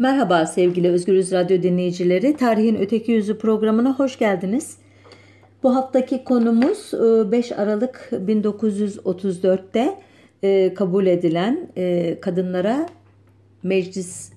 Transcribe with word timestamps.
Merhaba 0.00 0.46
sevgili 0.46 0.88
Özgürüz 0.88 1.32
Radyo 1.32 1.62
dinleyicileri. 1.62 2.36
Tarihin 2.36 2.76
Öteki 2.76 3.12
Yüzü 3.12 3.38
programına 3.38 3.98
hoş 3.98 4.18
geldiniz. 4.18 4.76
Bu 5.62 5.74
haftaki 5.74 6.24
konumuz 6.24 6.92
5 7.32 7.52
e, 7.52 7.56
Aralık 7.56 8.08
1934'te 8.12 9.98
e, 10.42 10.74
kabul 10.74 11.06
edilen 11.06 11.68
e, 11.76 12.16
kadınlara 12.20 12.88
meclis 13.62 14.32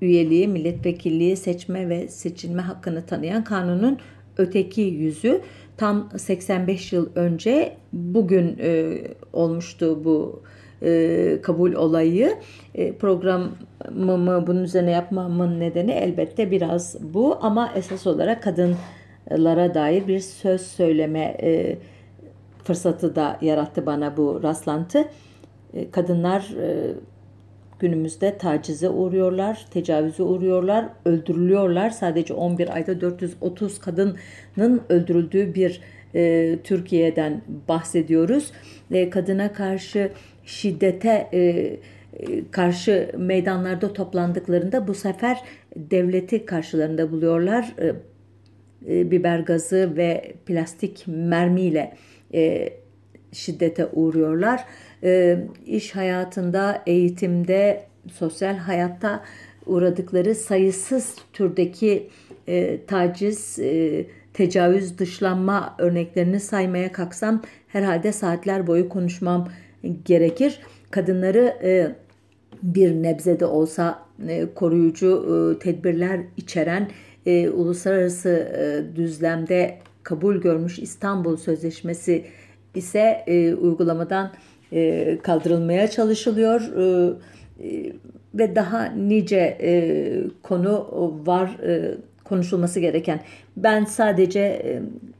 üyeliği, 0.00 0.48
milletvekilliği, 0.48 1.36
seçme 1.36 1.88
ve 1.88 2.08
seçilme 2.08 2.62
hakkını 2.62 3.06
tanıyan 3.06 3.44
kanunun 3.44 3.98
öteki 4.38 4.80
yüzü. 4.80 5.40
Tam 5.76 6.08
85 6.16 6.92
yıl 6.92 7.08
önce 7.14 7.76
bugün 7.92 8.58
olmuştu 9.32 10.04
bu 10.04 10.42
e, 10.84 11.38
kabul 11.42 11.72
olayı. 11.72 12.34
E, 12.74 12.92
programımı 12.92 14.46
bunun 14.46 14.64
üzerine 14.64 14.90
yapmamın 14.90 15.60
nedeni 15.60 15.92
elbette 15.92 16.50
biraz 16.50 16.96
bu 17.14 17.38
ama 17.40 17.72
esas 17.76 18.06
olarak 18.06 18.42
kadınlara 18.42 19.74
dair 19.74 20.08
bir 20.08 20.20
söz 20.20 20.60
söyleme 20.60 21.36
e, 21.42 21.78
fırsatı 22.64 23.16
da 23.16 23.38
yarattı 23.40 23.86
bana 23.86 24.16
bu 24.16 24.40
rastlantı. 24.42 25.04
E, 25.74 25.90
kadınlar 25.90 26.40
e, 26.60 26.94
günümüzde 27.78 28.38
tacize 28.38 28.88
uğruyorlar, 28.88 29.66
tecavüze 29.70 30.22
uğruyorlar, 30.22 30.88
öldürülüyorlar. 31.04 31.90
Sadece 31.90 32.34
11 32.34 32.74
ayda 32.74 33.00
430 33.00 33.78
kadının 33.78 34.80
öldürüldüğü 34.88 35.54
bir 35.54 35.80
e, 36.14 36.58
Türkiye'den 36.64 37.42
bahsediyoruz. 37.68 38.52
E, 38.90 39.10
kadına 39.10 39.52
karşı 39.52 40.10
şiddete 40.44 41.28
e, 41.32 41.38
e, 41.40 41.78
karşı 42.50 43.10
meydanlarda 43.18 43.92
toplandıklarında 43.92 44.88
bu 44.88 44.94
sefer 44.94 45.38
devleti 45.76 46.46
karşılarında 46.46 47.12
buluyorlar. 47.12 47.74
E, 47.78 47.92
e, 48.88 49.10
biber 49.10 49.38
gazı 49.38 49.96
ve 49.96 50.34
plastik 50.46 51.04
mermiyle 51.06 51.96
e, 52.34 52.72
şiddete 53.32 53.86
uğruyorlar. 53.86 54.64
E, 55.02 55.38
iş 55.66 55.96
hayatında, 55.96 56.82
eğitimde, 56.86 57.84
sosyal 58.12 58.56
hayatta 58.56 59.24
uğradıkları 59.66 60.34
sayısız 60.34 61.16
türdeki 61.32 62.08
e, 62.48 62.84
taciz, 62.86 63.58
e, 63.58 64.06
tecavüz, 64.34 64.98
dışlanma 64.98 65.74
örneklerini 65.78 66.40
saymaya 66.40 66.92
kalksam 66.92 67.42
herhalde 67.68 68.12
saatler 68.12 68.66
boyu 68.66 68.88
konuşmam 68.88 69.48
gerekir. 70.04 70.58
Kadınları 70.90 71.56
e, 71.62 71.94
bir 72.62 73.02
nebze 73.02 73.40
de 73.40 73.46
olsa 73.46 73.98
e, 74.28 74.46
koruyucu 74.54 75.26
e, 75.26 75.58
tedbirler 75.58 76.20
içeren 76.36 76.90
e, 77.26 77.48
uluslararası 77.48 78.48
düzlemde 78.96 79.78
kabul 80.02 80.36
görmüş 80.36 80.78
İstanbul 80.78 81.36
Sözleşmesi 81.36 82.24
ise 82.74 83.24
uygulamadan 83.60 84.32
kaldırılmaya 85.22 85.90
çalışılıyor 85.90 86.60
ve 88.34 88.56
daha 88.56 88.84
nice 88.84 89.58
konu 90.42 90.88
var 91.26 91.56
konuşulması 92.24 92.80
gereken. 92.80 93.20
Ben 93.56 93.84
sadece 93.84 94.62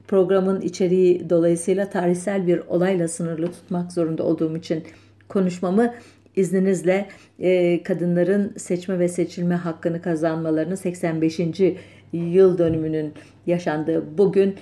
programın 0.08 0.60
içeriği 0.60 1.30
dolayısıyla 1.30 1.90
tarihsel 1.90 2.46
bir 2.46 2.58
olayla 2.58 3.08
sınırlı 3.08 3.52
tutmak 3.52 3.92
zorunda 3.92 4.22
olduğum 4.22 4.56
için 4.56 4.84
konuşmamı 5.28 5.94
izninizle 6.36 7.08
e, 7.38 7.82
kadınların 7.82 8.52
seçme 8.56 8.98
ve 8.98 9.08
seçilme 9.08 9.54
hakkını 9.54 10.02
kazanmalarının 10.02 10.74
85. 10.74 11.40
yıl 12.12 12.58
dönümünün 12.58 13.12
yaşandığı 13.46 14.18
bugün 14.18 14.54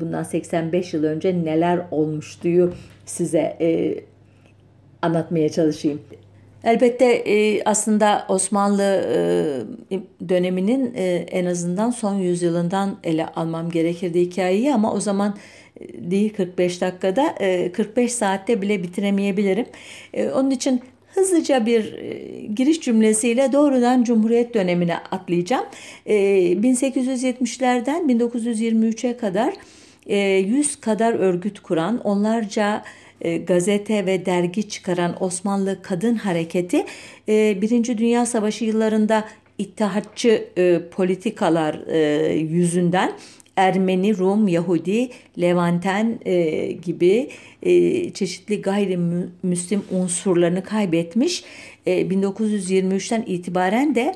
bundan 0.00 0.22
85 0.22 0.94
yıl 0.94 1.04
önce 1.04 1.44
neler 1.44 1.80
olmuştuyu 1.90 2.72
size 3.06 3.56
e, 3.60 4.00
anlatmaya 5.02 5.48
çalışayım. 5.48 6.00
Elbette 6.64 7.04
e, 7.04 7.62
aslında 7.64 8.26
Osmanlı 8.28 8.82
e, 9.90 10.28
döneminin 10.28 10.94
e, 10.94 11.26
en 11.30 11.46
azından 11.46 11.90
son 11.90 12.14
yüzyılından 12.14 12.96
ele 13.04 13.26
almam 13.26 13.70
gerekirdi 13.70 14.20
hikayeyi 14.20 14.74
ama 14.74 14.92
o 14.92 15.00
zaman 15.00 15.36
e, 15.80 16.10
değil 16.10 16.34
45 16.34 16.80
dakikada 16.80 17.34
e, 17.40 17.72
45 17.72 18.12
saatte 18.12 18.62
bile 18.62 18.82
bitiremeyebilirim. 18.82 19.66
E, 20.14 20.28
onun 20.30 20.50
için 20.50 20.80
hızlıca 21.14 21.66
bir 21.66 21.92
e, 21.92 22.46
giriş 22.46 22.80
cümlesiyle 22.80 23.52
doğrudan 23.52 24.04
Cumhuriyet 24.04 24.54
dönemine 24.54 24.96
atlayacağım. 24.96 25.66
E, 26.06 26.14
1870'lerden 26.52 28.02
1923'e 28.08 29.16
kadar 29.16 29.54
e, 30.06 30.18
100 30.18 30.76
kadar 30.76 31.14
örgüt 31.14 31.60
kuran, 31.60 31.98
onlarca 32.04 32.82
e, 33.20 33.36
gazete 33.36 34.06
ve 34.06 34.26
dergi 34.26 34.68
çıkaran 34.68 35.22
Osmanlı 35.24 35.82
Kadın 35.82 36.14
Hareketi 36.14 36.84
e, 37.28 37.62
Birinci 37.62 37.98
Dünya 37.98 38.26
Savaşı 38.26 38.64
yıllarında 38.64 39.24
İttihatçı 39.58 40.48
e, 40.58 40.80
politikalar 40.90 41.80
e, 41.86 42.32
yüzünden 42.34 43.12
Ermeni, 43.56 44.18
Rum, 44.18 44.48
Yahudi, 44.48 45.10
Levanten 45.40 46.18
e, 46.24 46.66
gibi 46.72 47.30
e, 47.62 48.10
çeşitli 48.10 48.62
gayrimüslim 48.62 49.82
unsurlarını 49.90 50.64
kaybetmiş. 50.64 51.44
E, 51.86 52.02
1923'ten 52.02 53.24
itibaren 53.26 53.94
de 53.94 54.14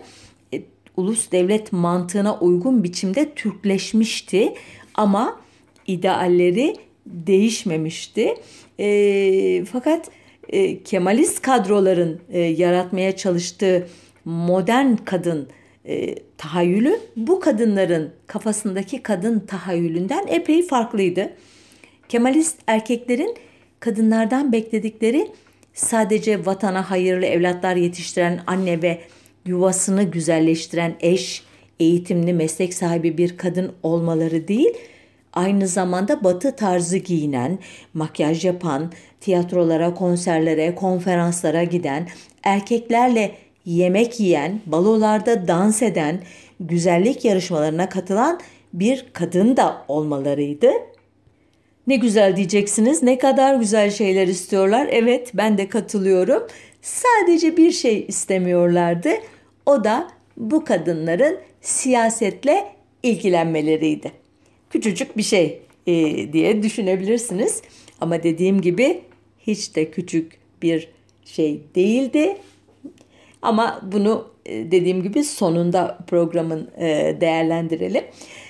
e, 0.54 0.62
ulus 0.96 1.32
devlet 1.32 1.72
mantığına 1.72 2.38
uygun 2.38 2.84
biçimde 2.84 3.34
Türkleşmişti 3.34 4.54
ama 4.94 5.40
idealleri 5.86 6.76
değişmemişti. 7.06 8.34
E, 8.78 9.64
fakat 9.72 10.10
e, 10.48 10.82
Kemalist 10.82 11.42
kadroların 11.42 12.20
e, 12.30 12.40
yaratmaya 12.40 13.16
çalıştığı 13.16 13.86
modern 14.24 14.96
kadın 14.96 15.48
e, 15.84 16.14
tahayyülü 16.38 17.00
bu 17.16 17.40
kadınların 17.40 18.10
kafasındaki 18.26 19.02
kadın 19.02 19.40
tahayyülünden 19.40 20.26
epey 20.26 20.66
farklıydı. 20.66 21.30
Kemalist 22.08 22.58
erkeklerin 22.66 23.36
kadınlardan 23.80 24.52
bekledikleri 24.52 25.28
sadece 25.74 26.46
vatana 26.46 26.90
hayırlı 26.90 27.26
evlatlar 27.26 27.76
yetiştiren 27.76 28.40
anne 28.46 28.82
ve 28.82 29.00
yuvasını 29.46 30.02
güzelleştiren 30.02 30.94
eş, 31.00 31.42
eğitimli 31.80 32.32
meslek 32.32 32.74
sahibi 32.74 33.18
bir 33.18 33.36
kadın 33.36 33.72
olmaları 33.82 34.48
değil, 34.48 34.74
aynı 35.32 35.68
zamanda 35.68 36.24
batı 36.24 36.56
tarzı 36.56 36.96
giyinen, 36.96 37.58
makyaj 37.94 38.44
yapan, 38.44 38.92
tiyatrolara, 39.20 39.94
konserlere, 39.94 40.74
konferanslara 40.74 41.64
giden, 41.64 42.08
erkeklerle 42.42 43.34
yemek 43.64 44.20
yiyen, 44.20 44.60
balolarda 44.66 45.48
dans 45.48 45.82
eden, 45.82 46.20
güzellik 46.60 47.24
yarışmalarına 47.24 47.88
katılan 47.88 48.40
bir 48.72 49.06
kadın 49.12 49.56
da 49.56 49.84
olmalarıydı. 49.88 50.70
Ne 51.86 51.96
güzel 51.96 52.36
diyeceksiniz. 52.36 53.02
Ne 53.02 53.18
kadar 53.18 53.54
güzel 53.54 53.90
şeyler 53.90 54.26
istiyorlar. 54.26 54.88
Evet, 54.90 55.30
ben 55.34 55.58
de 55.58 55.68
katılıyorum. 55.68 56.46
Sadece 56.82 57.56
bir 57.56 57.70
şey 57.70 58.04
istemiyorlardı. 58.08 59.10
O 59.66 59.84
da 59.84 60.08
bu 60.36 60.64
kadınların 60.64 61.38
siyasetle 61.60 62.66
ilgilenmeleriydi 63.02 64.12
küçücük 64.70 65.16
bir 65.16 65.22
şey 65.22 65.62
e, 65.86 65.92
diye 66.32 66.62
düşünebilirsiniz. 66.62 67.62
Ama 68.00 68.22
dediğim 68.22 68.60
gibi 68.60 69.00
hiç 69.38 69.76
de 69.76 69.90
küçük 69.90 70.32
bir 70.62 70.88
şey 71.24 71.60
değildi. 71.74 72.36
Ama 73.42 73.80
bunu 73.92 74.28
e, 74.46 74.70
dediğim 74.70 75.02
gibi 75.02 75.24
sonunda 75.24 75.98
programın 76.06 76.70
e, 76.78 77.16
değerlendirelim. 77.20 78.04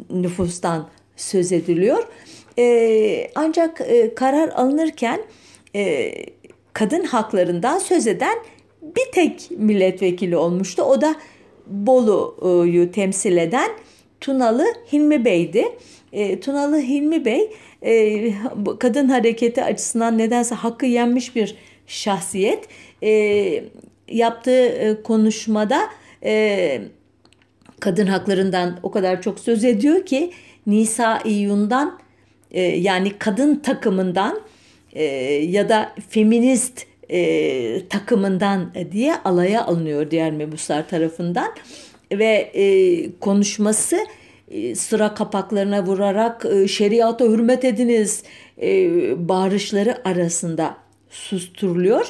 nüfustan 0.09 0.89
söz 1.15 1.51
ediliyor. 1.51 2.03
E, 2.59 3.31
ancak 3.35 3.81
e, 3.81 4.15
karar 4.15 4.50
alınırken 4.50 5.21
e, 5.75 6.13
kadın 6.73 7.03
haklarından 7.03 7.79
söz 7.79 8.07
eden 8.07 8.38
bir 8.81 9.12
tek 9.12 9.51
milletvekili 9.51 10.38
olmuştu. 10.38 10.83
O 10.83 11.01
da 11.01 11.15
Bolu'yu 11.68 12.91
temsil 12.91 13.38
eden 13.38 13.71
Tunalı 14.21 14.65
Hilmi 14.94 15.25
Bey'di. 15.25 15.65
E, 16.13 16.39
Tunalı 16.39 16.77
Hilmi 16.77 17.25
Bey 17.25 17.51
e, 17.81 18.33
kadın 18.79 19.07
hareketi 19.07 19.63
açısından 19.63 20.18
nedense 20.18 20.56
hakkı 20.56 20.85
yenmiş 20.85 21.35
bir 21.35 21.56
şahsiyet. 21.88 22.68
E, 23.03 23.63
yaptığı 24.07 24.65
e, 24.65 25.03
konuşmada 25.03 25.81
e, 26.23 26.81
kadın 27.79 28.07
haklarından 28.07 28.79
o 28.83 28.91
kadar 28.91 29.21
çok 29.21 29.39
söz 29.39 29.63
ediyor 29.63 30.06
ki 30.06 30.31
Nisa 30.68 31.19
İyun'dan 31.25 32.00
e, 32.51 32.62
yani 32.62 33.18
kadın 33.19 33.56
takımından 33.56 34.41
e, 34.94 35.04
ya 35.34 35.70
da 35.70 35.96
feminist 36.10 36.86
e, 37.10 37.88
takımından 37.88 38.74
diye 38.92 39.16
alaya 39.16 39.66
alınıyor 39.66 40.12
diğer 40.12 40.32
mebuslar 40.32 40.90
tarafından 40.90 41.52
ve 42.12 42.52
e, 42.54 42.64
konuşması 43.20 43.98
e, 44.52 44.76
sıra 44.76 45.14
kapaklarına 45.14 45.86
vurarak 45.86 46.46
e, 46.46 46.68
şeriata 46.68 47.26
hürmet 47.26 47.66
ediniz 47.66 48.24
e, 48.62 49.30
bağırışları 49.30 50.08
arasında 50.08 50.78
susturuluyor. 51.10 52.08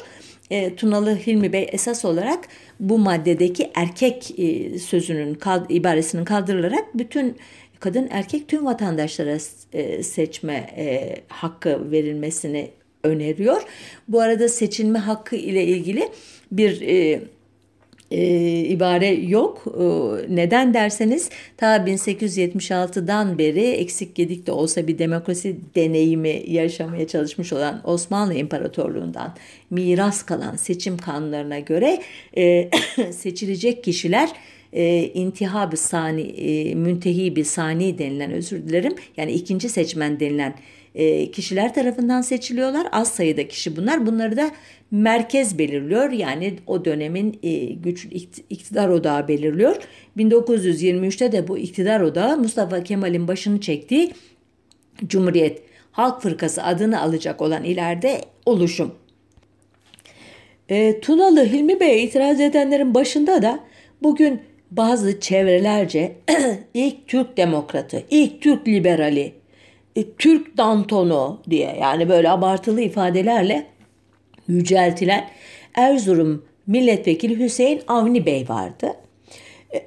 E, 0.50 0.76
Tunalı 0.76 1.16
Hilmi 1.16 1.52
Bey 1.52 1.68
esas 1.72 2.04
olarak 2.04 2.44
bu 2.80 2.98
maddedeki 2.98 3.70
erkek 3.74 4.38
e, 4.38 4.78
sözünün 4.78 5.34
kal, 5.34 5.64
ibaresinin 5.68 6.24
kaldırılarak 6.24 6.84
bütün 6.94 7.36
kadın 7.82 8.08
erkek 8.10 8.48
tüm 8.48 8.66
vatandaşlara 8.66 9.38
e, 9.72 10.02
seçme 10.02 10.54
e, 10.76 11.16
hakkı 11.28 11.90
verilmesini 11.90 12.70
öneriyor. 13.02 13.62
Bu 14.08 14.20
arada 14.20 14.48
seçilme 14.48 14.98
hakkı 14.98 15.36
ile 15.36 15.64
ilgili 15.64 16.08
bir 16.52 16.80
e, 16.80 17.20
e, 18.10 18.60
ibare 18.60 19.08
yok. 19.08 19.64
E, 19.66 19.84
neden 20.36 20.74
derseniz 20.74 21.30
ta 21.56 21.76
1876'dan 21.76 23.38
beri 23.38 23.70
eksik 23.70 24.14
gedik 24.14 24.46
de 24.46 24.52
olsa 24.52 24.86
bir 24.86 24.98
demokrasi 24.98 25.56
deneyimi 25.74 26.42
yaşamaya 26.46 27.06
çalışmış 27.06 27.52
olan 27.52 27.80
Osmanlı 27.84 28.34
İmparatorluğundan 28.34 29.34
miras 29.70 30.22
kalan 30.22 30.56
seçim 30.56 30.96
kanunlarına 30.96 31.58
göre 31.58 32.02
e, 32.36 32.70
seçilecek 33.12 33.84
kişiler 33.84 34.28
e, 34.72 35.04
intihab-ı 35.14 35.76
sani, 35.76 36.22
e, 36.22 36.74
müntehi 36.74 37.44
sani 37.44 37.98
denilen 37.98 38.32
özür 38.32 38.68
dilerim. 38.68 38.94
Yani 39.16 39.32
ikinci 39.32 39.68
seçmen 39.68 40.20
denilen 40.20 40.54
e, 40.94 41.30
kişiler 41.30 41.74
tarafından 41.74 42.20
seçiliyorlar. 42.20 42.86
Az 42.92 43.08
sayıda 43.08 43.48
kişi 43.48 43.76
bunlar. 43.76 44.06
Bunları 44.06 44.36
da 44.36 44.50
merkez 44.90 45.58
belirliyor. 45.58 46.10
Yani 46.10 46.54
o 46.66 46.84
dönemin 46.84 47.38
e, 47.42 47.64
güç 47.64 48.08
iktidar 48.50 48.88
odağı 48.88 49.28
belirliyor. 49.28 49.76
1923'te 50.16 51.32
de 51.32 51.48
bu 51.48 51.58
iktidar 51.58 52.00
odağı 52.00 52.38
Mustafa 52.38 52.82
Kemal'in 52.82 53.28
başını 53.28 53.60
çektiği 53.60 54.12
Cumhuriyet 55.06 55.62
Halk 55.92 56.22
Fırkası 56.22 56.62
adını 56.62 57.00
alacak 57.00 57.42
olan 57.42 57.64
ileride 57.64 58.20
oluşum. 58.46 58.94
E, 60.68 61.00
Tunalı 61.00 61.44
Hilmi 61.44 61.80
Bey 61.80 62.04
itiraz 62.04 62.40
edenlerin 62.40 62.94
başında 62.94 63.42
da 63.42 63.60
bugün 64.02 64.40
bazı 64.76 65.20
çevrelerce 65.20 66.12
ilk 66.74 67.08
Türk 67.08 67.36
demokratı, 67.36 68.02
ilk 68.10 68.40
Türk 68.40 68.68
liberali, 68.68 69.32
e, 69.96 70.12
Türk 70.12 70.56
Dantonu 70.56 71.40
diye 71.50 71.76
yani 71.80 72.08
böyle 72.08 72.30
abartılı 72.30 72.80
ifadelerle 72.80 73.66
yüceltilen 74.48 75.28
Erzurum 75.74 76.44
Milletvekili 76.66 77.38
Hüseyin 77.38 77.80
Avni 77.88 78.26
Bey 78.26 78.48
vardı. 78.48 78.92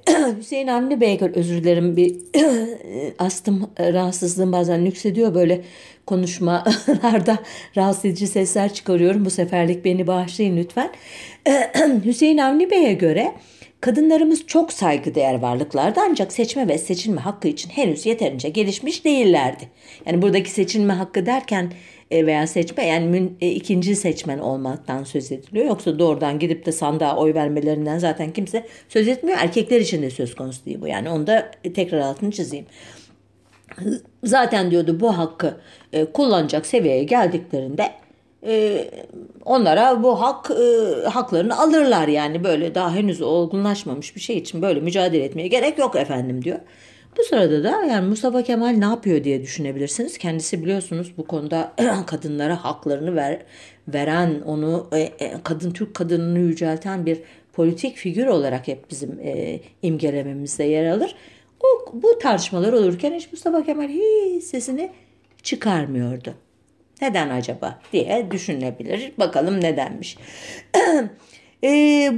Hüseyin 0.37 0.67
Avni 0.67 1.01
Bey 1.01 1.19
özür 1.35 1.63
dilerim 1.63 1.97
bir 1.97 2.15
astım 3.19 3.69
rahatsızlığım 3.79 4.51
bazen 4.51 4.81
yükseliyor 4.85 5.35
böyle 5.35 5.61
konuşmalarda 6.05 7.37
rahatsız 7.77 8.05
edici 8.05 8.27
sesler 8.27 8.73
çıkarıyorum. 8.73 9.25
Bu 9.25 9.29
seferlik 9.29 9.85
beni 9.85 10.07
bağışlayın 10.07 10.57
lütfen. 10.57 10.89
Hüseyin 12.05 12.37
Avni 12.37 12.71
Bey'e 12.71 12.93
göre 12.93 13.33
Kadınlarımız 13.85 14.47
çok 14.47 14.73
saygıdeğer 14.73 15.39
varlıklardı 15.39 15.99
ancak 16.09 16.33
seçme 16.33 16.67
ve 16.67 16.77
seçilme 16.77 17.21
hakkı 17.21 17.47
için 17.47 17.69
henüz 17.69 18.05
yeterince 18.05 18.49
gelişmiş 18.49 19.05
değillerdi. 19.05 19.69
Yani 20.05 20.21
buradaki 20.21 20.51
seçilme 20.51 20.93
hakkı 20.93 21.25
derken 21.25 21.71
e, 22.11 22.25
veya 22.25 22.47
seçme 22.47 22.85
yani 22.85 23.29
e, 23.41 23.51
ikinci 23.51 23.95
seçmen 23.95 24.39
olmaktan 24.39 25.03
söz 25.03 25.31
ediliyor. 25.31 25.65
Yoksa 25.65 25.99
doğrudan 25.99 26.39
gidip 26.39 26.65
de 26.65 26.71
sandığa 26.71 27.17
oy 27.17 27.33
vermelerinden 27.33 27.97
zaten 27.97 28.33
kimse 28.33 28.65
söz 28.89 29.07
etmiyor. 29.07 29.37
Erkekler 29.41 29.81
için 29.81 30.01
de 30.01 30.09
söz 30.09 30.35
konusu 30.35 30.65
değil 30.65 30.81
bu. 30.81 30.87
Yani 30.87 31.09
onu 31.09 31.27
da 31.27 31.51
tekrar 31.75 31.99
altını 31.99 32.31
çizeyim. 32.31 32.65
Zaten 34.23 34.71
diyordu 34.71 34.99
bu 34.99 35.17
hakkı 35.17 35.57
e, 35.93 36.05
kullanacak 36.05 36.65
seviyeye 36.65 37.03
geldiklerinde 37.03 37.91
e, 38.45 38.87
onlara 39.45 40.03
bu 40.03 40.21
hak 40.21 40.51
e, 40.51 41.05
haklarını 41.07 41.59
alırlar 41.59 42.07
yani 42.07 42.43
böyle 42.43 42.75
daha 42.75 42.95
henüz 42.95 43.21
olgunlaşmamış 43.21 44.15
bir 44.15 44.21
şey 44.21 44.37
için 44.37 44.61
böyle 44.61 44.79
mücadele 44.79 45.23
etmeye 45.23 45.47
gerek 45.47 45.77
yok 45.77 45.95
efendim 45.95 46.43
diyor. 46.43 46.59
Bu 47.17 47.23
sırada 47.23 47.63
da 47.63 47.83
yani 47.83 48.07
Mustafa 48.07 48.43
Kemal 48.43 48.69
ne 48.69 48.85
yapıyor 48.85 49.23
diye 49.23 49.41
düşünebilirsiniz. 49.41 50.17
Kendisi 50.17 50.63
biliyorsunuz 50.63 51.13
bu 51.17 51.27
konuda 51.27 51.73
kadınlara 52.07 52.63
haklarını 52.63 53.15
ver, 53.15 53.39
veren, 53.87 54.41
onu 54.45 54.87
e, 54.93 54.99
e, 54.99 55.33
kadın 55.43 55.71
Türk 55.71 55.93
kadınını 55.93 56.39
yücelten 56.39 57.05
bir 57.05 57.21
politik 57.53 57.95
figür 57.95 58.27
olarak 58.27 58.67
hep 58.67 58.91
bizim 58.91 59.19
e, 59.19 59.59
imgelememizde 59.81 60.63
yer 60.63 60.91
alır. 60.91 61.15
O, 61.59 61.93
bu 61.93 62.19
tartışmalar 62.19 62.73
olurken 62.73 63.13
hiç 63.13 63.31
Mustafa 63.31 63.63
Kemal 63.63 63.89
hiç 63.89 64.43
sesini 64.43 64.91
çıkarmıyordu. 65.43 66.33
Neden 67.01 67.29
acaba 67.29 67.79
diye 67.93 68.27
düşünülebilir. 68.31 69.11
Bakalım 69.19 69.61
nedenmiş. 69.61 70.17
e, 71.63 71.69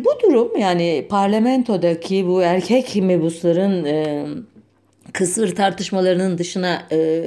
bu 0.06 0.10
durum 0.24 0.58
yani 0.60 1.08
parlamentodaki 1.10 2.28
bu 2.28 2.42
erkek 2.42 2.96
mebusların 2.96 3.86
e, 3.86 4.26
kısır 5.14 5.56
tartışmalarının 5.56 6.38
dışına 6.38 6.84
e, 6.92 7.24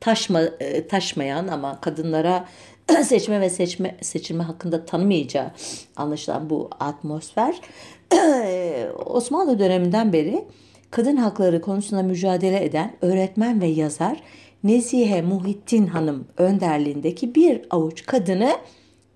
taşma 0.00 0.40
e, 0.60 0.86
taşmayan 0.88 1.48
ama 1.48 1.80
kadınlara 1.80 2.48
seçme 3.04 3.40
ve 3.40 3.50
seçme 3.50 3.96
seçilme 4.00 4.44
hakkında 4.44 4.84
tanımayacağı 4.84 5.50
anlaşılan 5.96 6.50
bu 6.50 6.70
atmosfer 6.80 7.60
e, 8.12 8.86
Osmanlı 9.06 9.58
döneminden 9.58 10.12
beri 10.12 10.44
kadın 10.90 11.16
hakları 11.16 11.60
konusunda 11.60 12.02
mücadele 12.02 12.64
eden 12.64 12.92
öğretmen 13.02 13.60
ve 13.60 13.66
yazar 13.66 14.22
Nezihe 14.64 15.22
Muhittin 15.22 15.86
Hanım 15.86 16.26
önderliğindeki 16.38 17.34
bir 17.34 17.62
avuç 17.70 18.06
kadını 18.06 18.56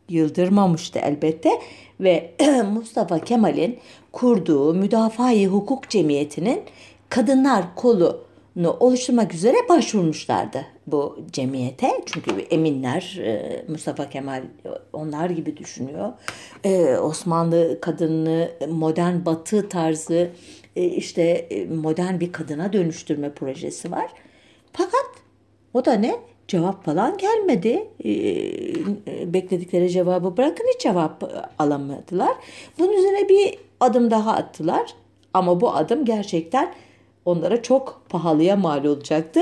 yıldırmamıştı 0.09 0.99
elbette 0.99 1.51
ve 2.01 2.35
Mustafa 2.73 3.19
Kemal'in 3.19 3.79
kurduğu 4.13 4.75
Müdafaa-i 4.75 5.47
Hukuk 5.47 5.89
Cemiyeti'nin 5.89 6.63
kadınlar 7.09 7.75
kolunu 7.77 8.77
oluşturmak 8.81 9.35
üzere 9.35 9.57
başvurmuşlardı 9.69 10.67
bu 10.87 11.19
cemiyete. 11.33 12.03
Çünkü 12.07 12.41
eminler 12.41 13.19
e, 13.23 13.65
Mustafa 13.69 14.11
Kemal 14.11 14.43
onlar 14.93 15.31
gibi 15.31 15.57
düşünüyor. 15.57 16.13
E, 16.65 16.97
Osmanlı 16.97 17.79
kadını 17.81 18.51
modern 18.69 19.25
batı 19.25 19.69
tarzı 19.69 20.31
e, 20.77 20.85
işte 20.85 21.49
modern 21.71 22.21
bir 22.21 22.33
kadına 22.33 22.73
dönüştürme 22.73 23.33
projesi 23.33 23.93
var. 23.93 24.11
Fakat 24.73 25.24
o 25.75 25.85
da 25.85 25.93
ne? 25.93 26.17
Cevap 26.49 26.85
falan 26.85 27.19
gelmedi. 27.19 27.89
Ee, 28.05 29.33
bekledikleri 29.33 29.91
cevabı 29.91 30.37
bırakın 30.37 30.67
hiç 30.75 30.81
cevap 30.81 31.25
alamadılar. 31.59 32.33
Bunun 32.79 32.93
üzerine 32.93 33.29
bir 33.29 33.59
adım 33.81 34.11
daha 34.11 34.33
attılar. 34.33 34.95
Ama 35.35 35.61
bu 35.61 35.75
adım 35.75 36.05
gerçekten 36.05 36.75
onlara 37.25 37.63
çok 37.63 38.03
pahalıya 38.09 38.57
mal 38.57 38.85
olacaktı. 38.85 39.41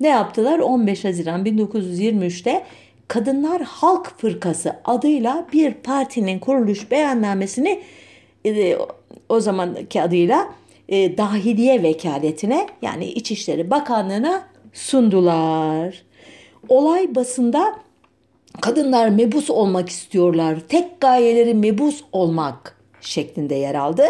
Ne 0.00 0.08
yaptılar? 0.08 0.58
15 0.58 1.04
Haziran 1.04 1.44
1923'te 1.44 2.64
Kadınlar 3.08 3.62
Halk 3.62 4.12
Fırkası 4.18 4.76
adıyla 4.84 5.46
bir 5.52 5.74
partinin 5.74 6.38
kuruluş 6.38 6.90
beyannamesini 6.90 7.82
e, 8.46 8.78
o 9.28 9.40
zamanki 9.40 10.02
adıyla 10.02 10.48
e, 10.88 11.18
dahiliye 11.18 11.82
vekaletine 11.82 12.66
yani 12.82 13.04
İçişleri 13.04 13.70
Bakanlığı'na 13.70 14.51
sundular. 14.72 16.02
Olay 16.68 17.14
basında 17.14 17.74
kadınlar 18.60 19.08
mebus 19.08 19.50
olmak 19.50 19.88
istiyorlar. 19.88 20.58
Tek 20.68 21.00
gayeleri 21.00 21.54
mebus 21.54 22.02
olmak 22.12 22.76
şeklinde 23.00 23.54
yer 23.54 23.74
aldı. 23.74 24.04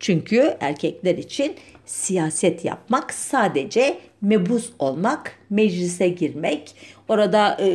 Çünkü 0.00 0.56
erkekler 0.60 1.14
için 1.14 1.54
siyaset 1.86 2.64
yapmak, 2.64 3.14
sadece 3.14 3.98
mebus 4.20 4.70
olmak, 4.78 5.38
meclise 5.50 6.08
girmek, 6.08 6.74
orada 7.08 7.56
e, 7.60 7.68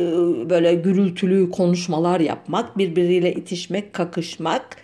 böyle 0.50 0.74
gürültülü 0.74 1.50
konuşmalar 1.50 2.20
yapmak, 2.20 2.78
birbiriyle 2.78 3.32
itişmek, 3.32 3.92
kakışmak 3.92 4.76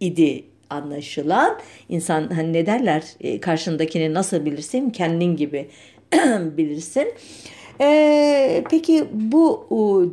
idi 0.00 0.44
anlaşılan. 0.70 1.58
İnsan 1.88 2.28
hani 2.28 2.52
ne 2.52 2.66
derler 2.66 3.02
e, 3.20 3.40
karşındakini 3.40 4.14
nasıl 4.14 4.44
bilirsin 4.44 4.90
kendin 4.90 5.36
gibi 5.36 5.68
bilirsin. 6.56 7.12
Ee, 7.80 8.64
peki 8.70 9.04
bu 9.12 9.66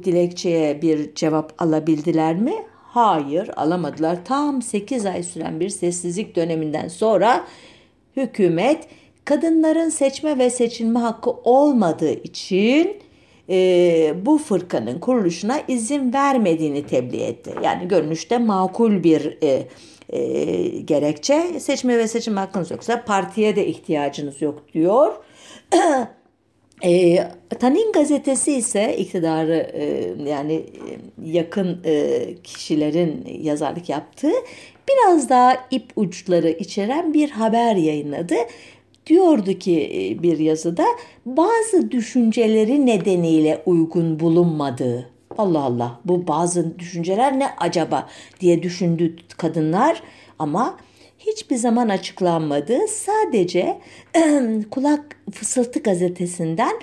dilekçeye 0.04 0.82
bir 0.82 1.16
cevap 1.16 1.54
alabildiler 1.62 2.36
mi? 2.36 2.54
Hayır 2.74 3.50
alamadılar. 3.56 4.26
Tam 4.26 4.62
8 4.62 5.06
ay 5.06 5.24
süren 5.24 5.60
bir 5.60 5.70
sessizlik 5.70 6.36
döneminden 6.36 6.88
sonra 6.88 7.46
hükümet 8.18 8.88
kadınların 9.26 9.90
seçme 9.90 10.38
ve 10.38 10.50
seçilme 10.50 11.00
hakkı 11.00 11.30
olmadığı 11.32 12.12
için 12.12 12.98
e, 13.50 14.14
bu 14.26 14.38
fırkanın 14.38 15.00
kuruluşuna 15.00 15.62
izin 15.68 16.14
vermediğini 16.14 16.88
tebliğ 16.88 17.24
etti. 17.24 17.54
Yani 17.64 17.88
görünüşte 17.88 18.38
makul 18.38 19.04
bir 19.04 19.38
e, 19.44 19.68
e, 20.10 20.66
gerekçe. 20.80 21.60
Seçme 21.60 21.98
ve 21.98 22.08
seçim 22.08 22.38
hakkınız 22.38 22.72
yoksa 22.72 23.04
partiye 23.06 23.56
de 23.56 23.68
ihtiyacınız 23.68 24.42
yok 24.42 24.64
diyor. 24.74 25.14
E, 26.84 27.18
Tanin 27.60 27.92
gazetesi 27.92 28.54
ise 28.54 28.98
iktidarı 28.98 29.72
e, 29.74 30.14
yani 30.30 30.54
e, 30.54 30.90
yakın 31.30 31.82
e, 31.86 32.26
kişilerin 32.44 33.40
yazarlık 33.42 33.90
yaptığı 33.90 34.34
biraz 34.90 35.30
daha 35.30 35.58
ip 35.72 35.92
uçları 35.96 36.50
içeren 36.50 37.14
bir 37.14 37.30
haber 37.30 37.76
yayınladı. 37.76 38.36
Diyordu 39.08 39.54
ki 39.54 39.90
e, 39.94 40.24
bir 40.24 40.40
yazıda 40.40 40.86
bazı 41.26 41.92
düşünceleri 41.92 42.86
nedeniyle 42.86 43.62
uygun 43.66 44.20
bulunmadığı. 44.20 45.10
Allah 45.38 45.64
Allah 45.64 46.00
bu 46.06 46.28
bazı 46.28 46.80
düşünceler 46.80 47.40
ne 47.40 47.48
acaba 47.58 48.10
diye 48.40 48.64
düşündü 48.64 49.16
kadınlar 49.38 50.04
ama 50.40 50.78
hiçbir 51.28 51.56
zaman 51.56 51.90
açıklanmadı. 51.90 52.78
Sadece 52.88 53.78
kulak 54.72 55.18
fısıltı 55.32 55.80
gazetesinden 55.80 56.74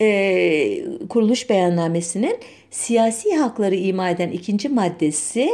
e, 0.00 0.84
kuruluş 1.08 1.50
beyannamesinin 1.50 2.36
siyasi 2.70 3.36
hakları 3.36 3.74
ima 3.74 4.10
eden 4.10 4.30
ikinci 4.30 4.68
maddesi 4.68 5.50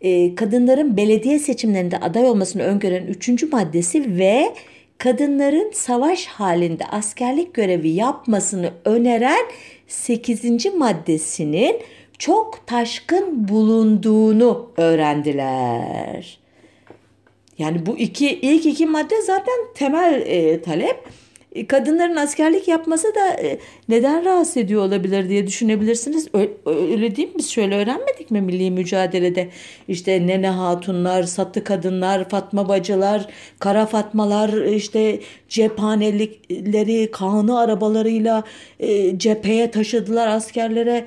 e, 0.00 0.34
kadınların 0.34 0.96
belediye 0.96 1.38
seçimlerinde 1.38 1.98
aday 1.98 2.24
olmasını 2.24 2.62
öngören 2.62 3.06
üçüncü 3.06 3.46
maddesi 3.46 4.18
ve 4.18 4.54
kadınların 4.98 5.70
savaş 5.74 6.26
halinde 6.26 6.86
askerlik 6.86 7.54
görevi 7.54 7.88
yapmasını 7.88 8.70
öneren 8.84 9.46
8. 9.86 10.74
maddesinin 10.74 11.76
çok 12.18 12.66
taşkın 12.66 13.48
bulunduğunu 13.48 14.70
öğrendiler. 14.76 16.45
Yani 17.58 17.86
bu 17.86 17.98
iki 17.98 18.38
ilk 18.42 18.66
iki 18.66 18.86
madde 18.86 19.22
zaten 19.22 19.54
temel 19.74 20.22
e, 20.26 20.62
talep. 20.62 20.96
E, 21.56 21.66
kadınların 21.66 22.16
askerlik 22.16 22.68
yapması 22.68 23.14
da 23.14 23.28
e, 23.28 23.58
neden 23.88 24.24
rahatsız 24.24 24.56
ediyor 24.56 24.82
olabilir 24.82 25.28
diye 25.28 25.46
düşünebilirsiniz. 25.46 26.28
Öyle, 26.66 27.16
değil 27.16 27.28
mi? 27.28 27.34
Biz 27.38 27.50
şöyle 27.50 27.76
öğrenmedik 27.76 28.30
mi 28.30 28.40
milli 28.40 28.70
mücadelede? 28.70 29.48
İşte 29.88 30.26
Nene 30.26 30.48
Hatunlar, 30.48 31.22
Satı 31.22 31.64
Kadınlar, 31.64 32.28
Fatma 32.28 32.68
Bacılar, 32.68 33.26
Kara 33.58 33.86
Fatmalar, 33.86 34.52
işte 34.52 35.20
cephanelikleri, 35.48 37.10
kanı 37.10 37.58
arabalarıyla 37.58 38.44
e, 38.80 39.18
cepheye 39.18 39.70
taşıdılar 39.70 40.26
askerlere 40.28 41.06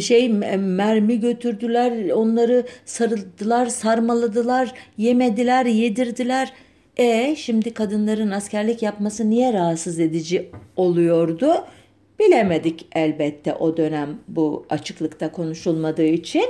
şey 0.00 0.28
mermi 0.58 1.20
götürdüler 1.20 2.10
onları 2.10 2.66
sarıldılar 2.84 3.66
sarmaladılar 3.66 4.72
yemediler 4.96 5.66
yedirdiler. 5.66 6.52
E 6.96 7.36
şimdi 7.36 7.74
kadınların 7.74 8.30
askerlik 8.30 8.82
yapması 8.82 9.30
niye 9.30 9.52
rahatsız 9.52 10.00
edici 10.00 10.50
oluyordu? 10.76 11.64
Bilemedik 12.18 12.86
elbette 12.92 13.54
o 13.54 13.76
dönem 13.76 14.18
bu 14.28 14.66
açıklıkta 14.70 15.32
konuşulmadığı 15.32 16.06
için. 16.06 16.46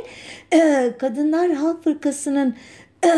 E, 0.52 0.90
kadınlar 0.98 1.52
halk 1.52 1.84
fırkasının 1.84 2.54
e, 3.06 3.08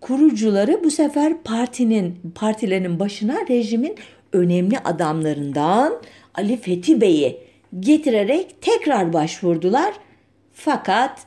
kurucuları 0.00 0.84
bu 0.84 0.90
sefer 0.90 1.42
partinin 1.42 2.16
partilerin 2.34 3.00
başına 3.00 3.36
rejimin 3.48 3.96
önemli 4.32 4.78
adamlarından 4.78 6.02
Ali 6.34 6.56
Fethi 6.56 7.00
Bey'i 7.00 7.43
getirerek 7.80 8.62
tekrar 8.62 9.12
başvurdular. 9.12 9.94
Fakat 10.52 11.26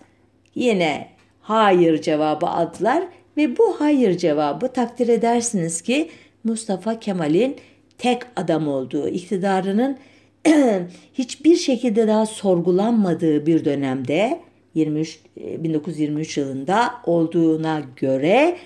yine 0.55 1.07
hayır 1.41 2.01
cevabı 2.01 2.45
aldılar 2.45 3.03
ve 3.37 3.57
bu 3.57 3.75
hayır 3.79 4.17
cevabı 4.17 4.67
takdir 4.67 5.07
edersiniz 5.07 5.81
ki 5.81 6.09
Mustafa 6.43 6.99
Kemal'in 6.99 7.55
tek 7.97 8.21
adam 8.35 8.67
olduğu, 8.67 9.07
iktidarının 9.07 9.97
hiçbir 11.13 11.55
şekilde 11.55 12.07
daha 12.07 12.25
sorgulanmadığı 12.25 13.45
bir 13.45 13.65
dönemde 13.65 14.39
23 14.73 15.19
1923 15.37 16.37
yılında 16.37 16.93
olduğuna 17.05 17.81
göre 17.95 18.57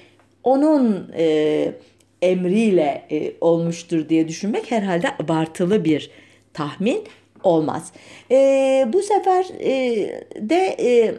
onun 0.44 1.12
e, 1.18 1.72
emriyle 2.22 3.06
e, 3.12 3.34
olmuştur 3.42 4.10
diye 4.10 4.28
düşünmek 4.28 4.72
herhalde 4.72 5.08
abartılı 5.20 5.86
bir 5.86 6.10
tahmin 6.54 7.04
olmaz. 7.44 7.92
E, 8.32 8.88
bu 8.94 9.02
sefer 9.02 9.46
e, 9.60 9.72
de 10.50 10.76
e, 10.80 11.16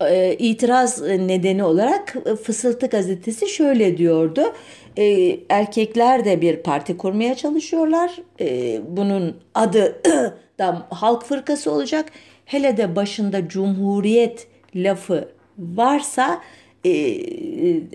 e, 0.00 0.36
itiraz 0.38 1.02
nedeni 1.02 1.64
olarak 1.64 2.16
Fısıltı 2.42 2.86
gazetesi 2.86 3.48
şöyle 3.48 3.98
diyordu. 3.98 4.52
E, 4.96 5.36
erkekler 5.48 6.24
de 6.24 6.40
bir 6.40 6.56
parti 6.56 6.96
kurmaya 6.96 7.34
çalışıyorlar. 7.34 8.18
E, 8.40 8.80
bunun 8.88 9.36
adı 9.54 10.02
da 10.58 10.86
Halk 10.90 11.24
Fırkası 11.24 11.70
olacak. 11.70 12.12
Hele 12.44 12.76
de 12.76 12.96
başında 12.96 13.48
Cumhuriyet 13.48 14.46
lafı 14.74 15.28
varsa 15.58 16.40
e, 16.84 16.90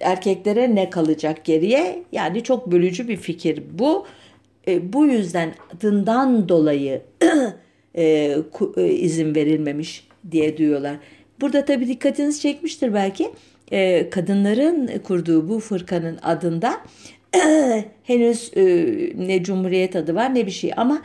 erkeklere 0.02 0.76
ne 0.76 0.90
kalacak 0.90 1.46
geriye? 1.46 2.04
Yani 2.12 2.44
çok 2.44 2.72
bölücü 2.72 3.08
bir 3.08 3.18
fikir 3.18 3.64
bu. 3.72 4.06
E, 4.70 4.94
bu 4.94 5.06
yüzden 5.06 5.54
adından 5.76 6.50
dolayı 6.50 7.02
e, 7.96 8.36
ku, 8.54 8.74
e, 8.78 8.88
izin 8.88 9.36
verilmemiş 9.36 10.08
diye 10.32 10.58
diyorlar. 10.58 10.96
Burada 11.42 11.66
tabii 11.66 11.88
dikkatinizi 11.88 12.42
çekmiştir 12.42 12.94
belki. 12.94 13.32
E, 13.72 14.10
kadınların 14.10 15.00
kurduğu 15.04 15.50
bu 15.50 15.60
fırkanın 15.60 16.20
adında 16.22 16.82
henüz 18.04 18.52
e, 18.56 18.64
ne 19.18 19.44
cumhuriyet 19.44 19.96
adı 19.96 20.16
var 20.16 20.36
ne 20.36 20.46
bir 20.46 20.52
şey 20.52 20.72
ama 20.78 21.02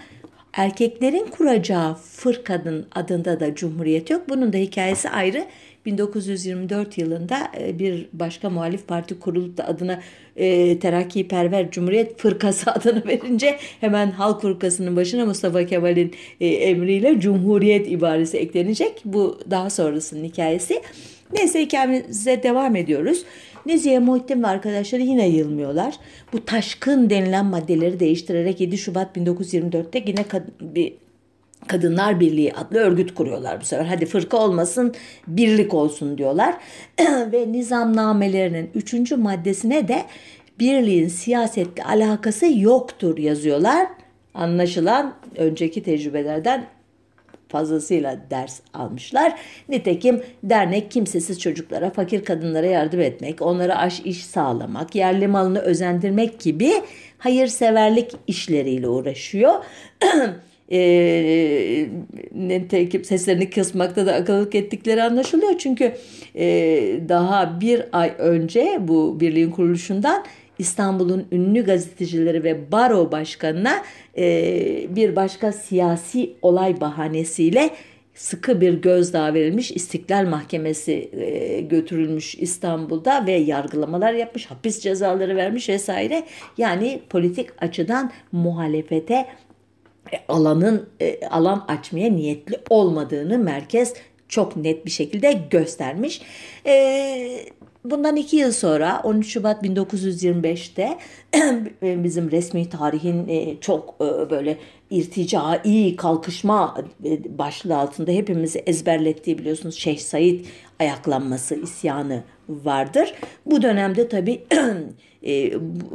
erkeklerin 0.52 1.26
kuracağı 1.26 1.94
fırkanın 1.94 2.87
adında 2.92 3.40
da 3.40 3.54
cumhuriyet 3.54 4.11
yok. 4.11 4.28
Bunun 4.28 4.52
da 4.52 4.56
hikayesi 4.56 5.11
ayrı. 5.11 5.44
1924 5.86 6.98
yılında 6.98 7.38
e, 7.60 7.78
bir 7.78 8.08
başka 8.12 8.50
muhalif 8.50 8.88
parti 8.88 9.20
kurulup 9.20 9.56
da 9.56 9.66
adına 9.66 10.00
e, 10.36 10.78
Terakkiperver 10.78 11.70
Cumhuriyet 11.70 12.18
Fırkası 12.18 12.70
adını 12.72 13.06
verince 13.06 13.58
hemen 13.80 14.10
Halk 14.10 14.42
Fırkası'nın 14.42 14.96
başına 14.96 15.24
Mustafa 15.24 15.66
Kemal'in 15.66 16.14
e, 16.40 16.46
emriyle 16.46 17.20
Cumhuriyet 17.20 17.90
ibaresi 17.90 18.38
eklenecek. 18.38 19.02
Bu 19.04 19.38
daha 19.50 19.70
sonrasının 19.70 20.24
hikayesi. 20.24 20.82
Neyse 21.32 21.60
hikayemize 21.60 22.42
devam 22.42 22.76
ediyoruz. 22.76 23.24
Nezihe 23.66 23.98
Muhittin 23.98 24.42
ve 24.42 24.46
arkadaşları 24.46 25.02
yine 25.02 25.28
yılmıyorlar. 25.28 25.94
Bu 26.32 26.44
taşkın 26.44 27.10
denilen 27.10 27.46
maddeleri 27.46 28.00
değiştirerek 28.00 28.60
7 28.60 28.78
Şubat 28.78 29.16
1924'te 29.16 30.04
yine 30.06 30.24
bir 30.60 30.92
Kadınlar 31.68 32.21
Birliği 32.21 32.52
adlı 32.52 32.78
örgüt 32.78 33.14
kuruyorlar 33.14 33.61
bu 33.61 33.64
sefer. 33.64 33.85
Hadi 33.85 34.06
fırka 34.06 34.37
olmasın, 34.37 34.94
birlik 35.26 35.75
olsun 35.75 36.18
diyorlar. 36.18 36.54
Ve 37.33 37.52
nizamnamelerinin 37.52 38.71
üçüncü 38.75 39.16
maddesine 39.16 39.88
de 39.88 40.02
birliğin 40.59 41.09
siyasetle 41.09 41.85
alakası 41.85 42.47
yoktur 42.59 43.18
yazıyorlar. 43.18 43.87
Anlaşılan 44.35 45.14
önceki 45.37 45.83
tecrübelerden 45.83 46.66
fazlasıyla 47.49 48.18
ders 48.30 48.61
almışlar. 48.75 49.40
Nitekim 49.68 50.23
dernek 50.42 50.90
kimsesiz 50.90 51.40
çocuklara, 51.40 51.90
fakir 51.90 52.25
kadınlara 52.25 52.66
yardım 52.66 53.00
etmek, 53.00 53.42
onlara 53.42 53.78
aş 53.78 54.00
iş 54.00 54.26
sağlamak, 54.26 54.94
yerli 54.94 55.28
malını 55.28 55.59
özendirmek 55.59 56.40
gibi 56.40 56.73
hayırseverlik 57.18 58.12
işleriyle 58.26 58.88
uğraşıyor. 58.88 59.54
e, 60.73 61.88
nitekim 62.35 63.04
seslerini 63.04 63.50
kısmakta 63.50 64.06
da 64.06 64.14
akıllık 64.14 64.54
ettikleri 64.54 65.02
anlaşılıyor. 65.02 65.59
Çünkü 65.59 65.92
e, 66.37 66.47
daha 67.09 67.61
bir 67.61 67.83
ay 67.92 68.14
önce 68.18 68.78
bu 68.80 69.21
birliğin 69.21 69.50
kuruluşundan 69.50 70.25
İstanbul'un 70.59 71.26
ünlü 71.33 71.64
gazetecileri 71.64 72.44
ve 72.44 72.73
baro 72.73 73.12
başkanına 73.12 73.83
e, 74.18 74.87
bir 74.97 75.16
başka 75.16 75.52
siyasi 75.52 76.33
olay 76.42 76.80
bahanesiyle 76.80 77.71
sıkı 78.14 78.61
bir 78.61 78.75
gözdağı 78.75 79.35
verilmiş 79.35 79.71
İstiklal 79.71 80.26
Mahkemesi 80.28 81.11
e, 81.12 81.61
götürülmüş 81.61 82.35
İstanbul'da 82.35 83.26
ve 83.26 83.33
yargılamalar 83.33 84.12
yapmış, 84.12 84.47
hapis 84.47 84.80
cezaları 84.80 85.37
vermiş 85.37 85.68
vesaire. 85.68 86.25
Yani 86.59 87.00
politik 87.11 87.62
açıdan 87.62 88.11
muhalefete 88.33 89.26
alanın 90.28 90.88
e, 91.00 91.26
alan 91.26 91.64
açmaya 91.68 92.11
niyetli 92.11 92.61
olmadığını 92.71 93.38
merkez 93.38 93.94
çok 94.28 94.56
net 94.56 94.87
bir 94.87 94.90
şekilde 94.90 95.33
göstermiş. 95.50 96.23
E, 96.66 97.47
bundan 97.84 98.16
iki 98.16 98.36
yıl 98.36 98.52
sonra 98.52 99.00
13 99.04 99.26
Şubat 99.26 99.64
1925'te 99.64 100.98
bizim 102.04 102.30
resmi 102.30 102.68
tarihin 102.68 103.28
e, 103.28 103.60
çok 103.60 103.94
e, 104.00 104.30
böyle 104.30 104.58
irticai 104.90 105.96
kalkışma 105.96 106.76
e, 107.04 107.38
başlığı 107.38 107.76
altında 107.76 108.10
hepimizi 108.10 108.58
ezberlettiği 108.58 109.38
biliyorsunuz 109.38 109.74
Şeyh 109.74 109.98
Said 109.98 110.44
ayaklanması 110.80 111.54
isyanı 111.54 112.22
vardır. 112.48 113.14
Bu 113.46 113.62
dönemde 113.62 114.08
tabi 114.08 114.44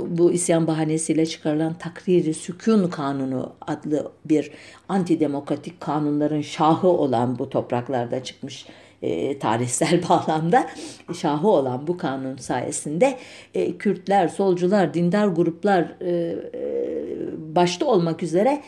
bu 0.08 0.32
isyan 0.32 0.68
bahanesiyle 0.68 1.26
çıkarılan 1.26 1.74
Takriri 1.74 2.34
Sükun 2.34 2.90
Kanunu 2.90 3.54
adlı 3.62 4.12
bir 4.26 4.52
antidemokratik 4.90 5.82
kanunların 5.82 6.42
şahı 6.42 6.88
olan 6.88 7.40
bu 7.40 7.50
topraklarda 7.50 8.24
çıkmış 8.24 8.66
e, 9.02 9.40
tarihsel 9.40 10.02
bağlamda 10.10 10.70
şahı 11.22 11.48
olan 11.48 11.88
bu 11.88 11.98
kanun 11.98 12.38
sayesinde 12.38 13.18
e, 13.54 13.78
Kürtler, 13.78 14.28
solcular, 14.28 14.94
dindar 14.94 15.28
gruplar 15.28 15.96
e, 16.02 16.10
e, 16.10 17.56
başta 17.56 17.86
olmak 17.86 18.24
üzere 18.24 18.62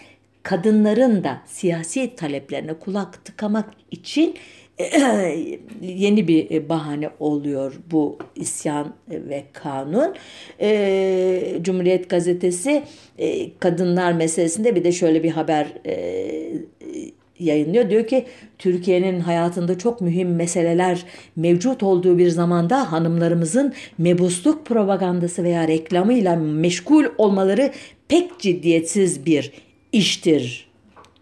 kadınların 0.43 1.23
da 1.23 1.41
siyasi 1.45 2.15
taleplerine 2.15 2.73
kulak 2.73 3.25
tıkamak 3.25 3.69
için 3.91 4.35
yeni 5.81 6.27
bir 6.27 6.69
bahane 6.69 7.09
oluyor 7.19 7.73
bu 7.91 8.17
isyan 8.35 8.93
ve 9.09 9.43
kanun. 9.53 10.15
E, 10.61 11.57
Cumhuriyet 11.61 12.09
Gazetesi 12.09 12.83
e, 13.17 13.57
kadınlar 13.57 14.13
meselesinde 14.13 14.75
bir 14.75 14.83
de 14.83 14.91
şöyle 14.91 15.23
bir 15.23 15.31
haber 15.31 15.67
e, 15.85 16.53
yayınlıyor. 17.41 17.89
Diyor 17.89 18.07
ki 18.07 18.25
Türkiye'nin 18.57 19.19
hayatında 19.19 19.77
çok 19.77 20.01
mühim 20.01 20.35
meseleler 20.35 21.05
mevcut 21.35 21.83
olduğu 21.83 22.17
bir 22.17 22.29
zamanda 22.29 22.91
hanımlarımızın 22.91 23.73
mebusluk 23.97 24.65
propagandası 24.65 25.43
veya 25.43 25.67
reklamıyla 25.67 26.35
meşgul 26.35 27.05
olmaları 27.17 27.71
pek 28.07 28.39
ciddiyetsiz 28.39 29.25
bir 29.25 29.51
iştir 29.91 30.71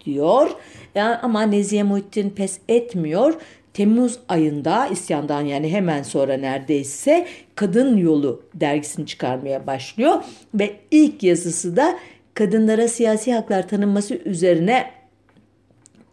diyor. 0.04 0.50
Yani 0.94 1.16
ama 1.16 1.42
Nezihe 1.42 1.82
Muhittin 1.82 2.30
pes 2.30 2.58
etmiyor. 2.68 3.34
Temmuz 3.74 4.18
ayında 4.28 4.86
isyandan 4.86 5.40
yani 5.40 5.72
hemen 5.72 6.02
sonra 6.02 6.36
neredeyse 6.36 7.26
Kadın 7.54 7.96
Yolu 7.96 8.42
dergisini 8.54 9.06
çıkarmaya 9.06 9.66
başlıyor 9.66 10.22
ve 10.54 10.76
ilk 10.90 11.22
yazısı 11.22 11.76
da 11.76 11.98
kadınlara 12.34 12.88
siyasi 12.88 13.34
haklar 13.34 13.68
tanınması 13.68 14.14
üzerine 14.14 14.90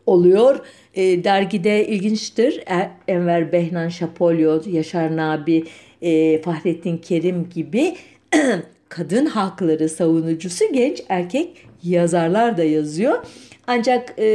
oluyor. 0.07 0.59
E, 0.93 1.23
dergide 1.23 1.87
ilginçtir. 1.87 2.57
E, 2.57 2.91
Enver 3.07 3.51
Behnan 3.51 3.89
Şapolyo, 3.89 4.61
Yaşar 4.71 5.17
Nabi, 5.17 5.63
e, 6.01 6.41
Fahrettin 6.41 6.97
Kerim 6.97 7.49
gibi 7.49 7.95
kadın 8.89 9.25
hakları 9.25 9.89
savunucusu 9.89 10.65
genç 10.73 11.03
erkek 11.09 11.57
yazarlar 11.83 12.57
da 12.57 12.63
yazıyor. 12.63 13.25
Ancak 13.67 14.19
e, 14.19 14.27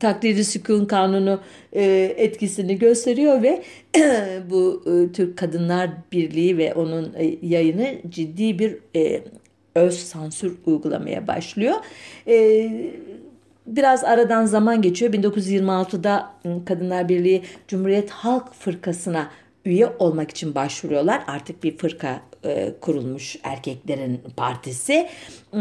takdiri 0.00 0.44
sükun 0.44 0.84
kanunu 0.84 1.40
e, 1.72 2.14
etkisini 2.16 2.78
gösteriyor 2.78 3.42
ve 3.42 3.62
bu 4.50 4.82
e, 4.86 5.12
Türk 5.12 5.38
Kadınlar 5.38 5.90
Birliği 6.12 6.58
ve 6.58 6.74
onun 6.74 7.14
e, 7.18 7.36
yayını 7.42 7.94
ciddi 8.08 8.58
bir 8.58 8.76
e, 8.96 9.22
öz 9.74 9.98
sansür 9.98 10.56
uygulamaya 10.66 11.26
başlıyor. 11.26 11.74
E, 12.26 12.70
biraz 13.66 14.04
aradan 14.04 14.46
zaman 14.46 14.82
geçiyor. 14.82 15.12
1926'da 15.12 16.30
ıı, 16.46 16.64
Kadınlar 16.64 17.08
Birliği 17.08 17.42
Cumhuriyet 17.68 18.10
Halk 18.10 18.54
Fırkası'na 18.54 19.30
üye 19.64 19.86
olmak 19.98 20.30
için 20.30 20.54
başvuruyorlar. 20.54 21.22
Artık 21.26 21.64
bir 21.64 21.76
fırka 21.76 22.20
e, 22.44 22.72
kurulmuş 22.80 23.36
erkeklerin 23.42 24.20
partisi. 24.36 25.08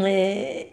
E, 0.05 0.67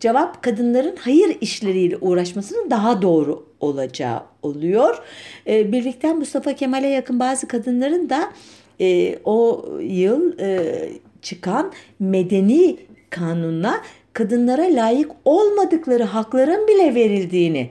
cevap 0.00 0.42
kadınların 0.42 0.96
hayır 1.00 1.36
işleriyle 1.40 1.96
uğraşmasının 1.96 2.70
daha 2.70 3.02
doğru 3.02 3.46
olacağı 3.60 4.22
oluyor. 4.42 5.02
E, 5.46 5.72
birlikten 5.72 6.18
Mustafa 6.18 6.52
Kemal'e 6.52 6.88
yakın 6.88 7.20
bazı 7.20 7.48
kadınların 7.48 8.10
da 8.10 8.32
e, 8.80 9.18
o 9.24 9.66
yıl 9.80 10.38
e, 10.38 10.88
çıkan 11.22 11.72
medeni 11.98 12.76
kanunla 13.10 13.80
kadınlara 14.12 14.62
layık 14.62 15.10
olmadıkları 15.24 16.04
hakların 16.04 16.68
bile 16.68 16.94
verildiğini 16.94 17.70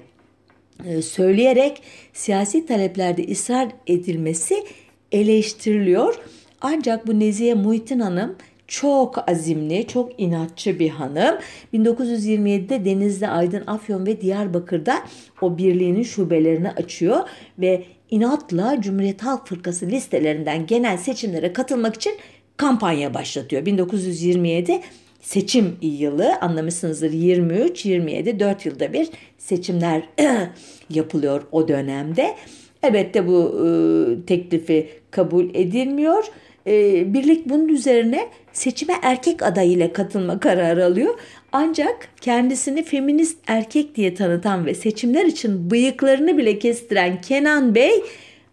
e, 0.86 1.02
söyleyerek 1.02 1.82
siyasi 2.14 2.66
taleplerde 2.66 3.32
ısrar 3.32 3.68
edilmesi 3.88 4.64
eleştiriliyor. 5.12 6.16
Ancak 6.62 7.08
bu 7.08 7.20
Nezihe 7.20 7.54
Muhittin 7.54 8.00
Hanım 8.00 8.36
çok 8.68 9.30
azimli, 9.30 9.88
çok 9.88 10.20
inatçı 10.20 10.80
bir 10.80 10.90
hanım. 10.90 11.38
1927'de 11.74 12.86
Denizli, 12.86 13.28
Aydın, 13.28 13.64
Afyon 13.68 14.06
ve 14.06 14.22
Diyarbakır'da 14.22 14.96
o 15.42 15.58
birliğinin 15.58 16.04
şubelerini 16.04 16.72
açıyor 16.72 17.20
ve 17.60 17.84
inatla 18.12 18.82
Cumhuriyet 18.82 19.24
Halk 19.24 19.48
Fırkası 19.48 19.88
listelerinden 19.88 20.66
genel 20.66 20.98
seçimlere 20.98 21.54
katılmak 21.54 21.96
için 21.96 22.14
kampanya 22.58 23.14
başlatıyor. 23.14 23.66
1927 23.66 24.82
seçim 25.22 25.78
yılı 25.82 26.36
anlamışsınızdır 26.42 27.12
23, 27.12 27.86
27, 27.86 28.40
4 28.40 28.66
yılda 28.66 28.94
bir 28.94 29.10
seçimler 29.38 30.04
yapılıyor 30.90 31.44
o 31.52 31.68
dönemde. 31.68 32.36
Elbette 32.84 33.28
bu 33.28 33.68
e, 33.68 34.26
teklifi 34.26 34.90
kabul 35.12 35.50
edilmiyor. 35.54 36.24
E, 36.68 37.14
birlik 37.14 37.50
bunun 37.50 37.68
üzerine 37.68 38.28
seçime 38.54 38.94
erkek 39.02 39.44
adayıyla 39.44 39.94
katılma 39.94 40.40
kararı 40.40 40.86
alıyor. 40.86 41.20
Ancak 41.52 42.10
kendisini 42.22 42.84
feminist 42.84 43.38
erkek 43.48 43.96
diye 43.96 44.16
tanıtan 44.16 44.66
ve 44.66 44.74
seçimler 44.74 45.26
için 45.26 45.72
bıyıklarını 45.72 46.38
bile 46.38 46.60
kestiren 46.60 47.22
Kenan 47.22 47.76
Bey 47.76 48.04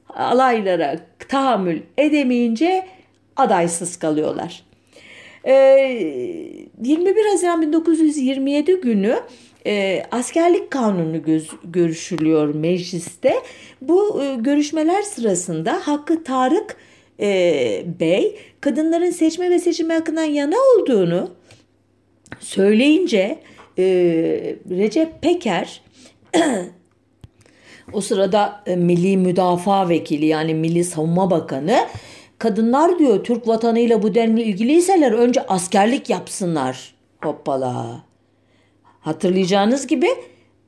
alaylara 0.09 0.97
tahammül 1.29 1.81
edemeyince 1.99 2.87
adaysız 3.37 3.97
kalıyorlar. 3.97 4.68
21 5.45 7.17
ee, 7.17 7.29
Haziran 7.31 7.63
1927 7.63 8.81
günü 8.81 9.21
e, 9.67 10.03
askerlik 10.11 10.71
kanunu 10.71 11.23
görüşülüyor 11.65 12.55
mecliste. 12.55 13.35
Bu 13.83 14.23
e, 14.23 14.35
görüşmeler 14.35 15.03
sırasında 15.03 15.73
Hakkı 15.73 16.25
Tarık 16.25 16.77
e, 17.21 17.85
Bey 18.01 18.39
kadınların 18.61 19.11
seçme 19.11 19.51
ve 19.51 19.59
seçilme 19.59 19.95
hakkından 19.95 20.25
yana 20.25 20.57
olduğunu 20.57 21.31
söyleyince 22.41 23.39
Recep 24.71 25.23
Peker 25.23 25.83
o 27.93 28.01
sırada 28.01 28.65
Milli 28.77 29.17
Müdafaa 29.17 29.89
Vekili 29.89 30.27
yani 30.27 30.55
Milli 30.55 30.85
Savunma 30.85 31.31
Bakanı 31.31 31.79
Kadınlar 32.39 32.99
diyor 32.99 33.25
Türk 33.25 33.49
vatanıyla 33.49 34.03
bu 34.03 34.15
denli 34.15 34.43
ilgiliyseler 34.43 35.13
önce 35.13 35.47
askerlik 35.47 36.11
yapsınlar. 36.11 36.95
Hoppala. 37.23 38.05
Hatırlayacağınız 39.01 39.87
gibi 39.87 40.09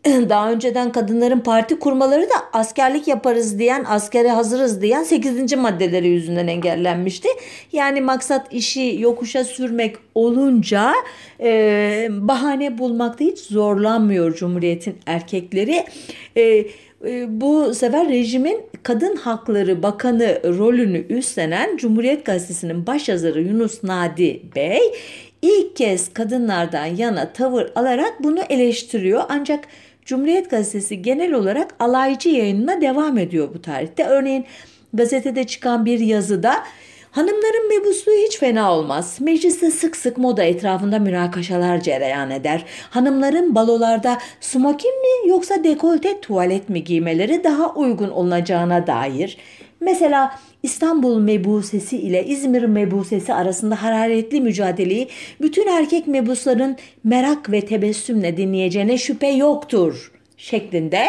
daha 0.28 0.52
önceden 0.52 0.92
kadınların 0.92 1.40
parti 1.40 1.78
kurmaları 1.78 2.22
da 2.22 2.34
askerlik 2.52 3.08
yaparız 3.08 3.58
diyen, 3.58 3.84
askere 3.88 4.30
hazırız 4.30 4.82
diyen 4.82 5.02
8. 5.02 5.56
maddeleri 5.56 6.08
yüzünden 6.08 6.46
engellenmişti. 6.46 7.28
Yani 7.72 8.00
maksat 8.00 8.52
işi 8.52 8.96
yokuşa 8.98 9.44
sürmek 9.44 9.96
olunca 10.14 10.92
e, 11.40 12.08
bahane 12.10 12.78
bulmakta 12.78 13.24
hiç 13.24 13.38
zorlanmıyor 13.38 14.34
Cumhuriyet'in 14.34 14.96
erkekleri. 15.06 15.84
E, 16.36 16.66
ee, 17.04 17.40
bu 17.40 17.74
sefer 17.74 18.08
rejimin 18.08 18.62
kadın 18.82 19.16
hakları 19.16 19.82
bakanı 19.82 20.40
rolünü 20.44 21.06
üstlenen 21.08 21.76
Cumhuriyet 21.76 22.24
Gazetesi'nin 22.24 22.86
başyazarı 22.86 23.42
Yunus 23.42 23.84
Nadi 23.84 24.42
Bey 24.56 24.80
ilk 25.42 25.76
kez 25.76 26.12
kadınlardan 26.12 26.86
yana 26.86 27.32
tavır 27.32 27.70
alarak 27.74 28.14
bunu 28.22 28.40
eleştiriyor. 28.40 29.22
Ancak 29.28 29.64
Cumhuriyet 30.10 30.50
Gazetesi 30.50 31.02
genel 31.02 31.32
olarak 31.32 31.74
alaycı 31.78 32.28
yayınına 32.28 32.80
devam 32.80 33.18
ediyor 33.18 33.54
bu 33.54 33.62
tarihte. 33.62 34.04
Örneğin 34.04 34.46
gazetede 34.92 35.44
çıkan 35.44 35.86
bir 35.86 36.00
yazıda 36.00 36.54
Hanımların 37.10 37.68
mebusluğu 37.68 38.12
hiç 38.26 38.38
fena 38.38 38.74
olmaz. 38.74 39.18
Mecliste 39.20 39.70
sık 39.70 39.96
sık 39.96 40.18
moda 40.18 40.42
etrafında 40.42 40.98
münakaşalar 40.98 41.80
cereyan 41.80 42.30
eder. 42.30 42.64
Hanımların 42.90 43.54
balolarda 43.54 44.18
smokin 44.40 45.00
mi 45.00 45.28
yoksa 45.28 45.64
dekolte 45.64 46.20
tuvalet 46.20 46.68
mi 46.68 46.84
giymeleri 46.84 47.44
daha 47.44 47.74
uygun 47.74 48.10
olacağına 48.10 48.86
dair. 48.86 49.38
Mesela 49.80 50.38
İstanbul 50.62 51.20
mebusesi 51.20 51.96
ile 51.96 52.26
İzmir 52.26 52.62
mebusesi 52.62 53.34
arasında 53.34 53.82
hararetli 53.82 54.40
mücadeleyi 54.40 55.08
bütün 55.40 55.66
erkek 55.66 56.06
mebusların 56.06 56.76
merak 57.04 57.50
ve 57.50 57.60
tebessümle 57.60 58.36
dinleyeceğine 58.36 58.98
şüphe 58.98 59.28
yoktur 59.28 60.12
şeklinde 60.36 61.06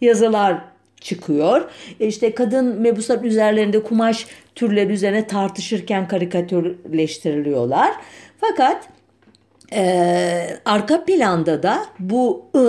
yazılar 0.00 0.64
çıkıyor. 1.00 1.70
E 2.00 2.06
işte 2.06 2.34
kadın 2.34 2.80
mebusların 2.80 3.24
üzerlerinde 3.24 3.82
kumaş 3.82 4.26
türleri 4.54 4.92
üzerine 4.92 5.26
tartışırken 5.26 6.08
karikatürleştiriliyorlar. 6.08 7.92
Fakat 8.40 8.88
ee, 9.74 10.58
arka 10.64 11.04
planda 11.04 11.62
da 11.62 11.86
bu 11.98 12.46
e, 12.54 12.62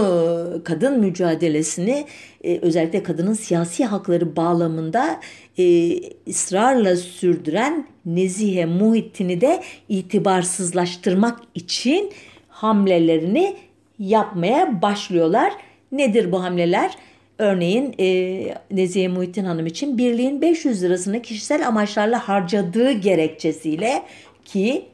kadın 0.64 1.00
mücadelesini 1.00 2.06
e, 2.44 2.60
özellikle 2.60 3.04
kadının 3.04 3.34
siyasi 3.34 3.86
hakları 3.86 4.36
bağlamında 4.36 5.20
e, 5.58 5.96
ısrarla 6.28 6.96
sürdüren 6.96 7.88
Nezihe 8.06 8.66
Muhittin'i 8.66 9.42
de 9.42 9.64
itibarsızlaştırmak 9.90 11.40
için 11.56 12.12
hamlelerini 12.50 13.56
yapmaya 14.00 14.82
başlıyorlar. 14.82 15.54
Nedir 15.92 16.32
bu 16.32 16.44
hamleler? 16.44 16.92
Örneğin 17.38 17.96
e, 18.00 18.56
Nezihe 18.72 19.08
Muhittin 19.08 19.46
Hanım 19.46 19.66
için 19.66 19.98
birliğin 19.98 20.42
500 20.42 20.84
lirasını 20.84 21.22
kişisel 21.22 21.68
amaçlarla 21.68 22.28
harcadığı 22.28 22.92
gerekçesiyle 22.92 24.04
ki 24.46 24.86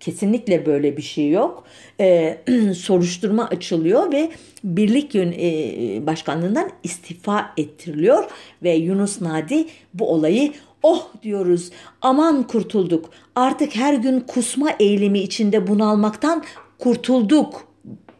kesinlikle 0.00 0.66
böyle 0.66 0.96
bir 0.96 1.02
şey 1.02 1.30
yok. 1.30 1.64
E, 2.00 2.38
soruşturma 2.74 3.48
açılıyor 3.48 4.12
ve 4.12 4.30
birlik 4.64 5.14
yön, 5.14 5.32
e, 5.32 6.06
başkanlığından 6.06 6.70
istifa 6.82 7.52
ettiriliyor. 7.56 8.24
Ve 8.62 8.74
Yunus 8.74 9.20
Nadi 9.20 9.66
bu 9.94 10.12
olayı 10.12 10.52
oh 10.82 11.08
diyoruz 11.22 11.70
aman 12.02 12.46
kurtulduk. 12.46 13.10
Artık 13.34 13.76
her 13.76 13.94
gün 13.94 14.20
kusma 14.20 14.70
eğilimi 14.80 15.18
içinde 15.18 15.66
bunalmaktan 15.66 16.44
kurtulduk. 16.78 17.68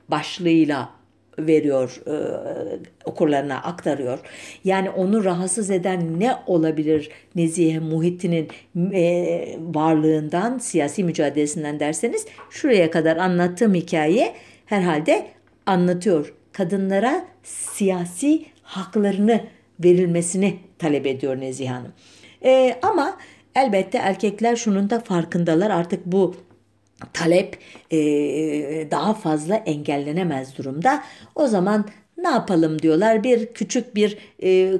başlığıyla 0.09 0.98
veriyor 1.39 2.01
e, 2.07 2.15
okurlarına 3.05 3.57
aktarıyor. 3.63 4.19
Yani 4.65 4.91
onu 4.91 5.25
rahatsız 5.25 5.71
eden 5.71 6.21
ne 6.21 6.35
olabilir 6.47 7.11
Nezihe 7.35 7.79
Muhittin'in 7.79 8.49
e, 8.93 9.59
varlığından, 9.61 10.59
siyasi 10.59 11.05
mücadelesinden 11.05 11.81
derseniz 11.81 12.27
şuraya 12.51 12.91
kadar 12.91 13.17
anlattığım 13.17 13.75
hikaye 13.75 14.35
herhalde 14.67 15.27
anlatıyor. 15.67 16.35
Kadınlara 16.53 17.25
siyasi 17.43 18.45
haklarını 18.63 19.41
verilmesini 19.85 20.57
talep 20.79 21.07
ediyor 21.07 21.41
Nezihe 21.41 21.69
Hanım. 21.69 21.93
E, 22.45 22.79
ama 22.83 23.19
elbette 23.55 23.99
erkekler 23.99 24.57
şunun 24.57 24.91
da 24.91 25.01
farkındalar 25.01 25.71
artık 25.71 26.07
bu 26.07 26.35
talep 27.13 27.59
e, 27.91 27.99
daha 28.91 29.15
fazla 29.15 29.57
engellenemez 29.57 30.59
durumda. 30.59 31.03
O 31.35 31.47
zaman 31.47 31.85
ne 32.19 32.29
yapalım 32.29 32.83
diyorlar 32.83 33.25
bir 33.25 33.47
küçük 33.47 33.95
bir 33.95 34.19
e, 34.43 34.73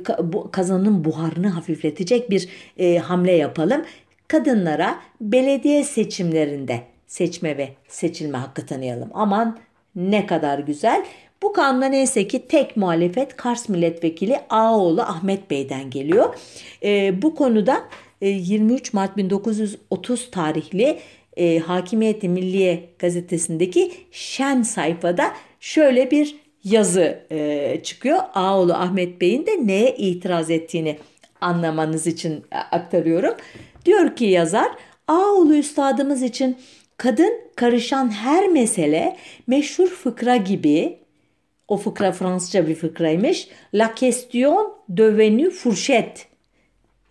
kazanın 0.53 1.05
buharını 1.05 1.49
hafifletecek 1.49 2.31
bir 2.31 2.49
e, 2.79 2.99
hamle 2.99 3.33
yapalım. 3.33 3.85
Kadınlara 4.29 4.99
belediye 5.21 5.85
seçimlerinde 5.85 6.81
seçme 7.07 7.57
ve 7.57 7.69
seçilme 7.89 8.39
hakkı 8.39 8.67
tanıyalım. 8.67 9.11
Aman 9.15 9.59
ne 9.97 10.27
kadar 10.27 10.59
güzel. 10.59 11.05
Bu 11.43 11.53
kanuna 11.53 11.87
neyse 11.87 12.29
ki 12.29 12.49
tek 12.49 12.77
muhalefet 12.77 13.37
Kars 13.37 13.69
Milletvekili 13.69 14.37
Ağoğlu 14.51 15.03
Ahmet 15.03 15.51
Bey'den 15.51 15.91
geliyor. 15.91 16.35
E, 16.83 17.23
bu 17.23 17.35
konuda 17.35 17.85
e, 18.21 18.29
23 18.29 18.93
Mart 18.93 19.17
1930 19.17 20.31
tarihli 20.31 20.99
e, 21.39 21.59
Hakimiyeti 21.59 22.29
Milliye 22.29 22.85
gazetesindeki 22.99 23.93
şen 24.11 24.63
sayfada 24.63 25.33
şöyle 25.61 26.11
bir 26.11 26.37
yazı 26.65 27.21
e, 27.31 27.81
çıkıyor. 27.83 28.19
Ağoğlu 28.35 28.73
Ahmet 28.75 29.21
Bey'in 29.21 29.47
de 29.47 29.67
neye 29.67 29.97
itiraz 29.97 30.51
ettiğini 30.51 30.99
anlamanız 31.41 32.07
için 32.07 32.45
aktarıyorum. 32.51 33.35
Diyor 33.85 34.17
ki 34.17 34.25
yazar, 34.25 34.69
Ağoğlu 35.09 35.55
üstadımız 35.55 36.23
için 36.23 36.57
kadın 36.97 37.41
karışan 37.57 38.11
her 38.11 38.49
mesele 38.49 39.17
meşhur 39.47 39.89
fıkra 39.89 40.37
gibi, 40.37 40.99
o 41.69 41.77
fıkra 41.77 42.13
Fransızca 42.13 42.69
bir 42.69 42.75
fıkraymış, 42.75 43.49
La 43.75 43.95
question 43.95 44.73
devenue 44.89 45.51
fourchette. 45.51 46.21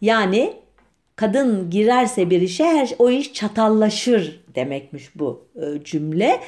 Yani 0.01 0.53
kadın 1.17 1.69
girerse 1.69 2.29
bir 2.29 2.41
işe 2.41 2.63
her 2.63 2.89
o 2.99 3.09
iş 3.09 3.33
çatallaşır 3.33 4.43
demekmiş 4.55 5.15
bu 5.15 5.45
e, 5.55 5.83
cümle. 5.83 6.39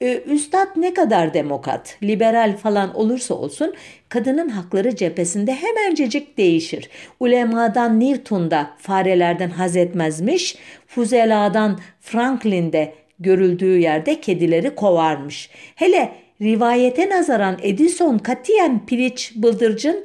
E, 0.00 0.18
üstad 0.18 0.68
ne 0.76 0.94
kadar 0.94 1.34
demokrat, 1.34 1.96
liberal 2.02 2.56
falan 2.56 2.96
olursa 2.96 3.34
olsun 3.34 3.74
kadının 4.08 4.48
hakları 4.48 4.96
cephesinde 4.96 5.54
hemencecik 5.54 6.38
değişir. 6.38 6.90
Ulemadan 7.20 8.00
Newton'da 8.00 8.70
farelerden 8.78 9.50
haz 9.50 9.76
etmezmiş, 9.76 10.56
Fuzela'dan 10.86 11.78
Franklin'de 12.00 12.94
görüldüğü 13.18 13.78
yerde 13.78 14.20
kedileri 14.20 14.74
kovarmış. 14.74 15.50
Hele 15.74 16.12
rivayete 16.42 17.10
nazaran 17.10 17.58
Edison 17.62 18.18
katiyen 18.18 18.86
piliç 18.86 19.32
bıldırcın 19.36 20.04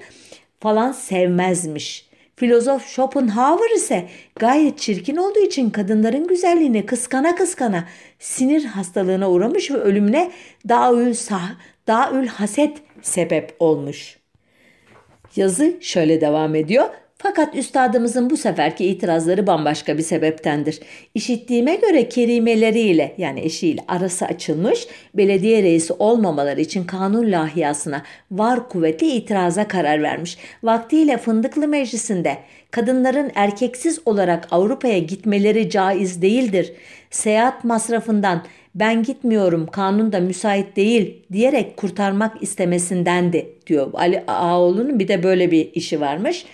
falan 0.59 0.91
sevmezmiş.'' 0.91 2.12
Filozof 2.43 2.87
Schopenhauer 2.87 3.75
ise 3.75 4.09
gayet 4.35 4.79
çirkin 4.79 5.15
olduğu 5.15 5.39
için 5.39 5.69
kadınların 5.69 6.27
güzelliğini 6.27 6.85
kıskana 6.85 7.35
kıskana 7.35 7.87
sinir 8.19 8.65
hastalığına 8.65 9.29
uğramış 9.29 9.71
ve 9.71 9.75
ölümüne 9.75 10.31
daül, 10.69 11.13
sah, 11.13 11.51
daül 11.87 12.27
haset 12.27 12.77
sebep 13.01 13.55
olmuş. 13.59 14.17
Yazı 15.35 15.77
şöyle 15.81 16.21
devam 16.21 16.55
ediyor. 16.55 16.89
Fakat 17.23 17.55
üstadımızın 17.55 18.29
bu 18.29 18.37
seferki 18.37 18.85
itirazları 18.85 19.47
bambaşka 19.47 19.97
bir 19.97 20.03
sebeptendir. 20.03 20.79
İşittiğime 21.15 21.75
göre 21.75 22.09
kerimeleriyle 22.09 23.15
yani 23.17 23.41
eşiyle 23.41 23.81
arası 23.87 24.25
açılmış, 24.25 24.87
belediye 25.13 25.63
reisi 25.63 25.93
olmamaları 25.93 26.61
için 26.61 26.83
kanun 26.83 27.31
lahiyasına 27.31 28.01
var 28.31 28.69
kuvvetli 28.69 29.07
itiraza 29.07 29.67
karar 29.67 30.01
vermiş. 30.01 30.37
Vaktiyle 30.63 31.17
Fındıklı 31.17 31.67
Meclisi'nde 31.67 32.37
kadınların 32.71 33.31
erkeksiz 33.35 33.99
olarak 34.05 34.47
Avrupa'ya 34.51 34.97
gitmeleri 34.97 35.69
caiz 35.69 36.21
değildir. 36.21 36.73
Seyahat 37.11 37.63
masrafından 37.63 38.43
ben 38.75 39.03
gitmiyorum 39.03 39.67
kanun 39.67 40.11
da 40.11 40.19
müsait 40.19 40.75
değil 40.75 41.23
diyerek 41.31 41.77
kurtarmak 41.77 42.43
istemesindendi 42.43 43.49
diyor. 43.67 43.91
Ali 43.93 44.23
Ağoğlu'nun 44.27 44.99
bir 44.99 45.07
de 45.07 45.23
böyle 45.23 45.51
bir 45.51 45.73
işi 45.73 46.01
varmış. 46.01 46.45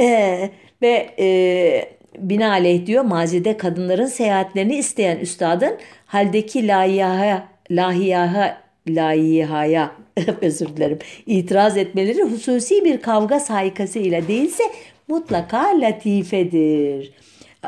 Ee, 0.00 0.50
ve 0.82 1.14
e, 1.18 1.92
binaenaleyh 2.18 2.86
diyor 2.86 3.04
mazide 3.04 3.56
kadınların 3.56 4.06
seyahatlerini 4.06 4.76
isteyen 4.76 5.18
üstadın 5.18 5.78
haldeki 6.06 6.68
lahiyaha, 6.68 7.48
lahiyaha, 7.70 8.62
lahiyahaya 8.88 9.92
özür 10.40 10.68
dilerim 10.76 10.98
itiraz 11.26 11.76
etmeleri 11.76 12.22
hususi 12.22 12.84
bir 12.84 13.02
kavga 13.02 13.40
saykası 13.40 13.98
ile 13.98 14.28
değilse 14.28 14.62
mutlaka 15.08 15.80
latifedir 15.80 17.12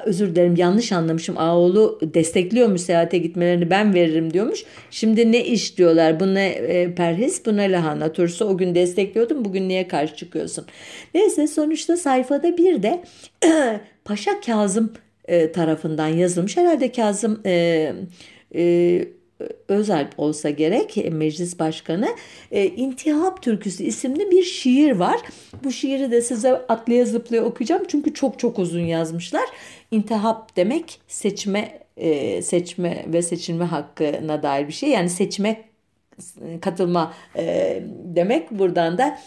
özür 0.04 0.34
dilerim 0.34 0.56
yanlış 0.56 0.92
anlamışım. 0.92 1.38
Ağoğlu 1.38 1.98
destekliyormuş 2.02 2.80
seyahate 2.80 3.18
gitmelerini 3.18 3.70
ben 3.70 3.94
veririm 3.94 4.32
diyormuş. 4.32 4.64
Şimdi 4.90 5.32
ne 5.32 5.44
iş 5.44 5.78
diyorlar. 5.78 6.20
Bu 6.20 6.34
ne 6.34 6.48
e, 6.48 6.94
perhis 6.94 7.46
bu 7.46 7.56
ne 7.56 7.72
lahana 7.72 8.12
turşusu. 8.12 8.44
O 8.44 8.56
gün 8.56 8.74
destekliyordun 8.74 9.44
bugün 9.44 9.68
niye 9.68 9.88
karşı 9.88 10.16
çıkıyorsun? 10.16 10.64
Neyse 11.14 11.46
sonuçta 11.46 11.96
sayfada 11.96 12.56
bir 12.56 12.82
de 12.82 13.04
Paşa 14.04 14.40
Kazım 14.40 14.92
e, 15.24 15.52
tarafından 15.52 16.08
yazılmış. 16.08 16.56
Herhalde 16.56 16.92
Kazım 16.92 17.40
e, 17.46 17.92
e, 18.54 19.04
Özalp 19.68 20.08
olsa 20.18 20.50
gerek 20.50 20.98
e, 20.98 21.10
meclis 21.10 21.58
başkanı 21.58 22.08
e, 22.52 22.66
İntihap 22.66 23.42
Türküsü 23.42 23.84
isimli 23.84 24.30
bir 24.30 24.42
şiir 24.42 24.90
var. 24.92 25.20
Bu 25.64 25.72
şiiri 25.72 26.10
de 26.10 26.20
size 26.20 26.52
atlaya 26.52 27.04
zıplaya 27.04 27.44
okuyacağım 27.44 27.82
çünkü 27.88 28.14
çok 28.14 28.38
çok 28.38 28.58
uzun 28.58 28.80
yazmışlar. 28.80 29.44
İntihap 29.90 30.56
demek 30.56 31.00
seçme 31.08 31.84
e, 31.96 32.42
seçme 32.42 33.04
ve 33.08 33.22
seçilme 33.22 33.64
hakkına 33.64 34.42
dair 34.42 34.68
bir 34.68 34.72
şey. 34.72 34.90
Yani 34.90 35.08
seçime 35.08 35.64
katılma 36.60 37.14
e, 37.36 37.82
demek. 38.04 38.50
Buradan 38.50 38.98
da 38.98 39.18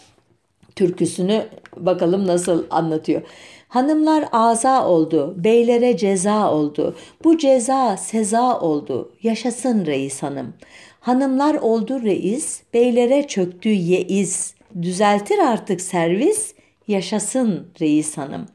türküsünü 0.76 1.44
bakalım 1.76 2.26
nasıl 2.26 2.64
anlatıyor. 2.70 3.22
Hanımlar 3.68 4.24
aza 4.32 4.88
oldu, 4.88 5.34
beylere 5.38 5.96
ceza 5.96 6.52
oldu. 6.52 6.96
Bu 7.24 7.38
ceza 7.38 7.96
seza 7.96 8.60
oldu. 8.60 9.12
Yaşasın 9.22 9.86
reis 9.86 10.22
hanım. 10.22 10.54
Hanımlar 11.00 11.54
oldu 11.54 12.02
reis, 12.02 12.62
beylere 12.74 13.26
çöktü 13.26 13.68
yeiz. 13.68 14.54
Düzeltir 14.82 15.38
artık 15.38 15.80
servis, 15.80 16.54
yaşasın 16.88 17.66
reis 17.80 18.18
hanım. 18.18 18.46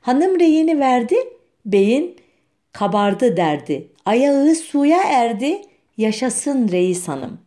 Hanım 0.00 0.40
reyini 0.40 0.80
verdi, 0.80 1.16
beyin 1.72 2.16
kabardı 2.72 3.36
derdi. 3.36 3.92
Ayağı 4.04 4.54
suya 4.54 5.02
erdi, 5.02 5.62
yaşasın 5.96 6.68
reis 6.68 7.08
hanım. 7.08 7.38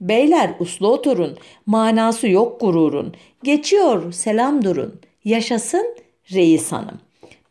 Beyler 0.00 0.50
uslu 0.60 0.88
oturun, 0.88 1.38
manası 1.66 2.28
yok 2.28 2.60
gururun. 2.60 3.14
Geçiyor 3.42 4.12
selam 4.12 4.64
durun, 4.64 5.00
yaşasın 5.24 5.96
reis 6.32 6.72
hanım. 6.72 7.00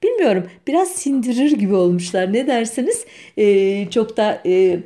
Bilmiyorum 0.04 0.48
biraz 0.68 0.88
sindirir 0.92 1.52
gibi 1.52 1.76
olmuşlar. 1.76 2.34
Ne 2.34 2.48
dersiniz? 2.48 3.06
Ee, 3.38 3.88
çok 3.90 4.18
da 4.18 4.42
e, 4.46 4.80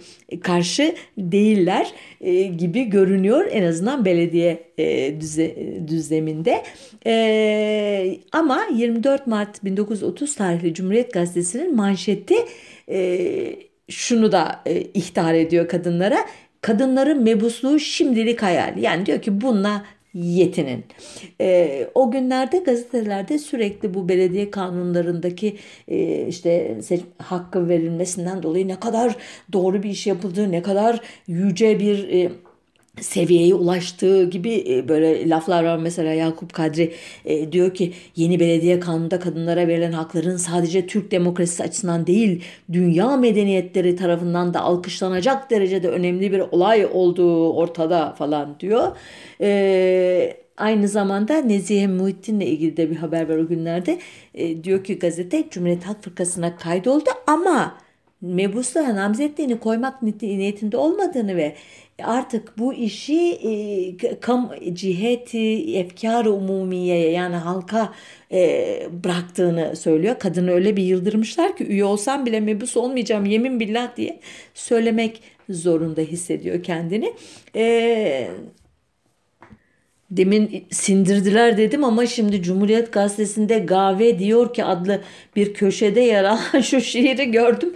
karşı 0.43 0.95
değiller 1.17 1.93
e, 2.21 2.43
gibi 2.43 2.83
görünüyor 2.83 3.47
en 3.51 3.63
azından 3.63 4.05
belediye 4.05 4.63
e, 4.77 5.21
düze, 5.21 5.55
düzleminde. 5.87 6.63
E, 7.05 8.17
ama 8.31 8.61
24 8.75 9.27
Mart 9.27 9.63
1930 9.63 10.35
tarihli 10.35 10.73
Cumhuriyet 10.73 11.13
Gazetesi'nin 11.13 11.75
manşeti 11.75 12.35
e, 12.89 13.55
şunu 13.89 14.31
da 14.31 14.61
e, 14.65 14.81
ihtar 14.81 15.33
ediyor 15.33 15.67
kadınlara. 15.67 16.17
Kadınların 16.61 17.23
mebusluğu 17.23 17.79
şimdilik 17.79 18.41
hayal. 18.41 18.77
Yani 18.77 19.05
diyor 19.05 19.21
ki 19.21 19.41
bununla 19.41 19.85
yetinin. 20.13 20.85
E, 21.41 21.87
o 21.95 22.11
günlerde 22.11 22.57
gazetelerde 22.57 23.37
sürekli 23.37 23.93
bu 23.93 24.09
belediye 24.09 24.51
kanunlarındaki 24.51 25.57
e, 25.87 26.27
işte 26.27 26.77
hakkı 27.17 27.69
verilmesinden 27.69 28.43
dolayı 28.43 28.67
ne 28.67 28.79
kadar 28.79 29.15
doğru 29.53 29.83
bir 29.83 29.89
iş 29.89 30.07
yapıldığı, 30.07 30.51
ne 30.51 30.61
kadar 30.61 31.01
yüce 31.27 31.79
bir 31.79 32.09
e, 32.09 32.31
seviyeye 32.99 33.53
ulaştığı 33.53 34.29
gibi 34.29 34.65
e, 34.69 34.87
böyle 34.87 35.29
laflar 35.29 35.63
var. 35.63 35.77
Mesela 35.77 36.13
Yakup 36.13 36.53
Kadri 36.53 36.93
e, 37.25 37.51
diyor 37.51 37.73
ki 37.73 37.93
yeni 38.15 38.39
belediye 38.39 38.79
kanununda 38.79 39.19
kadınlara 39.19 39.67
verilen 39.67 39.91
hakların 39.91 40.37
sadece 40.37 40.87
Türk 40.87 41.11
demokrasisi 41.11 41.63
açısından 41.63 42.07
değil 42.07 42.43
dünya 42.71 43.17
medeniyetleri 43.17 43.95
tarafından 43.95 44.53
da 44.53 44.61
alkışlanacak 44.61 45.51
derecede 45.51 45.89
önemli 45.89 46.31
bir 46.31 46.39
olay 46.39 46.85
olduğu 46.85 47.53
ortada 47.53 48.13
falan 48.17 48.59
diyor. 48.59 48.97
E, 49.41 50.37
aynı 50.57 50.87
zamanda 50.87 51.37
Nezihe 51.41 51.87
Muhittin'le 51.87 52.41
ilgili 52.41 52.77
de 52.77 52.89
bir 52.89 52.95
haber 52.95 53.29
var 53.29 53.37
o 53.37 53.47
günlerde. 53.47 53.99
E, 54.33 54.63
diyor 54.63 54.83
ki 54.83 54.99
gazete 54.99 55.49
Cumhuriyet 55.49 55.83
Halk 55.83 56.03
Fırkası'na 56.03 56.55
kaydoldu 56.55 57.09
ama 57.27 57.77
mebusta 58.21 58.95
namzetliğini 58.95 59.59
koymak 59.59 60.01
niyetinde 60.21 60.77
olmadığını 60.77 61.35
ve 61.35 61.55
artık 62.05 62.57
bu 62.57 62.73
işi 62.73 63.31
e, 63.31 64.19
kam 64.19 64.51
ciheti 64.73 65.77
efkar 65.77 66.25
umumiyeye 66.25 67.11
yani 67.11 67.35
halka 67.35 67.93
e, 68.31 68.87
bıraktığını 69.03 69.75
söylüyor. 69.75 70.19
Kadını 70.19 70.51
öyle 70.51 70.77
bir 70.77 70.83
yıldırmışlar 70.83 71.57
ki 71.57 71.65
üye 71.65 71.85
olsam 71.85 72.25
bile 72.25 72.39
mebus 72.39 72.77
olmayacağım 72.77 73.25
yemin 73.25 73.59
billah 73.59 73.95
diye 73.97 74.19
söylemek 74.53 75.21
zorunda 75.49 76.01
hissediyor 76.01 76.63
kendini. 76.63 77.13
E, 77.55 78.27
Demin 80.11 80.65
sindirdiler 80.71 81.57
dedim 81.57 81.83
ama 81.83 82.05
şimdi 82.05 82.43
Cumhuriyet 82.43 82.93
Gazetesi'nde 82.93 83.59
Gave 83.59 84.19
diyor 84.19 84.53
ki 84.53 84.63
adlı 84.63 85.01
bir 85.35 85.53
köşede 85.53 86.01
yer 86.01 86.23
alan 86.23 86.61
şu 86.61 86.81
şiiri 86.81 87.31
gördüm. 87.31 87.73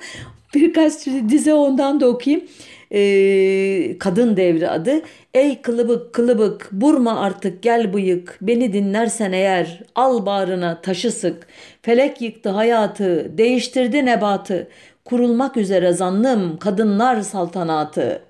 Birkaç 0.56 0.94
dize 1.30 1.54
ondan 1.54 2.00
da 2.00 2.08
okuyayım 2.08 2.46
e, 2.92 3.98
kadın 3.98 4.38
devri 4.38 4.70
adı. 4.70 5.02
Ey 5.34 5.62
kılıbık 5.62 6.14
kılıbık 6.14 6.70
burma 6.72 7.20
artık 7.20 7.64
gel 7.64 7.94
bıyık 7.94 8.38
beni 8.42 8.74
dinlersen 8.74 9.32
eğer 9.32 9.84
al 9.96 10.26
bağrına 10.26 10.82
taşı 10.82 11.12
sık. 11.12 11.48
Felek 11.82 12.22
yıktı 12.22 12.50
hayatı 12.50 13.38
değiştirdi 13.38 14.06
nebatı 14.06 14.68
kurulmak 15.06 15.58
üzere 15.58 15.94
zannım 15.94 16.58
kadınlar 16.58 17.22
saltanatı. 17.22 18.22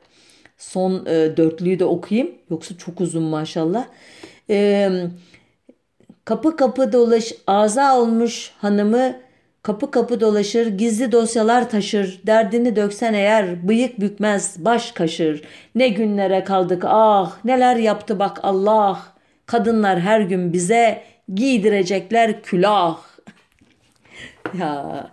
Son 0.58 1.06
e, 1.06 1.38
dörtlüyü 1.38 1.80
de 1.80 1.86
okuyayım 1.86 2.32
yoksa 2.50 2.78
çok 2.78 3.02
uzun 3.02 3.24
maşallah. 3.24 3.86
E, 4.50 4.90
kapı 6.26 6.56
kapı 6.58 6.94
dolaş 6.94 7.34
ağza 7.48 8.00
olmuş 8.00 8.52
hanımı 8.58 9.25
Kapı 9.66 9.92
kapı 9.92 10.20
dolaşır, 10.20 10.68
gizli 10.68 11.12
dosyalar 11.12 11.70
taşır, 11.70 12.22
derdini 12.26 12.76
döksen 12.76 13.14
eğer 13.14 13.68
bıyık 13.68 14.00
bükmez, 14.00 14.66
baş 14.66 14.92
kaşır. 14.92 15.42
Ne 15.76 15.88
günlere 15.88 16.44
kaldık 16.44 16.84
ah, 16.88 17.46
neler 17.46 17.76
yaptı 17.76 18.20
bak 18.20 18.40
Allah. 18.44 19.00
Kadınlar 19.46 20.00
her 20.00 20.22
gün 20.22 20.54
bize 20.54 21.04
giydirecekler 21.34 22.42
külah. 22.42 22.98
ya 24.60 25.08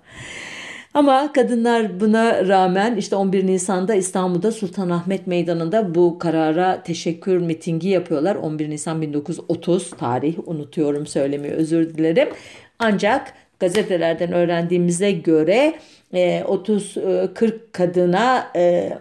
ama 0.95 1.33
kadınlar 1.33 2.01
buna 2.01 2.49
rağmen 2.49 2.97
işte 2.97 3.17
11 3.17 3.47
Nisan'da 3.47 3.95
İstanbul'da 3.95 4.53
Sultanahmet 4.53 5.27
Meydanı'nda 5.27 5.95
bu 5.95 6.19
karara 6.19 6.83
teşekkür 6.83 7.39
mitingi 7.39 7.89
yapıyorlar. 7.89 8.37
11 8.37 8.71
Nisan 8.71 9.03
1930 9.03 9.91
tarih 9.91 10.39
unutuyorum 10.47 11.07
söylemeyi 11.07 11.55
özür 11.55 11.95
dilerim. 11.95 12.29
Ancak 12.79 13.35
gazetelerden 13.63 14.33
öğrendiğimize 14.33 15.13
göre 15.13 15.75
30-40 16.13 17.55
e, 17.55 17.59
kadına 17.73 18.51
e, 18.57 18.93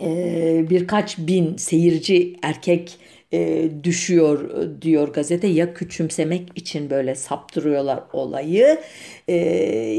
e, 0.00 0.66
birkaç 0.70 1.18
bin 1.18 1.56
seyirci 1.56 2.36
erkek 2.42 2.98
düşüyor 3.84 4.50
diyor 4.82 5.08
gazete. 5.08 5.46
Ya 5.46 5.74
küçümsemek 5.74 6.48
için 6.54 6.90
böyle 6.90 7.14
saptırıyorlar 7.14 8.00
olayı 8.12 8.78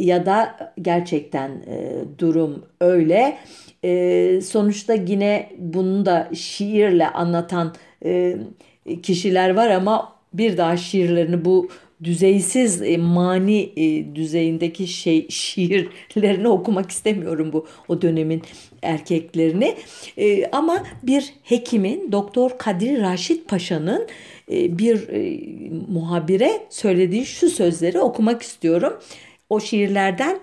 ya 0.06 0.26
da 0.26 0.74
gerçekten 0.82 1.52
durum 2.20 2.66
öyle. 2.82 3.38
Sonuçta 4.42 4.94
yine 4.94 5.50
bunu 5.58 6.06
da 6.06 6.30
şiirle 6.36 7.08
anlatan 7.08 7.76
kişiler 9.04 9.50
var 9.50 9.70
ama 9.70 10.14
bir 10.34 10.58
daha 10.58 10.78
şiirlerini 10.78 11.46
bu 11.46 11.70
düzeysiz 12.04 12.82
e, 12.82 12.98
mani 12.98 13.74
e, 13.78 14.16
düzeyindeki 14.16 14.88
şey 14.88 15.30
şiirlerini 15.30 16.48
okumak 16.48 16.92
istemiyorum 16.92 17.54
bu 17.54 17.68
o 17.88 18.02
dönemin 18.02 18.42
erkeklerini 18.82 19.76
e, 20.18 20.46
ama 20.46 20.84
bir 21.04 21.34
hekimin 21.44 22.12
Doktor 22.12 22.58
Kadir 22.58 23.02
Raşit 23.02 23.48
Paşa'nın 23.48 24.08
e, 24.52 24.78
bir 24.78 25.08
e, 25.10 25.40
muhabire 25.88 26.52
söylediği 26.70 27.26
şu 27.26 27.50
sözleri 27.50 28.00
okumak 28.00 28.42
istiyorum. 28.42 29.00
O 29.50 29.60
şiirlerden 29.60 30.40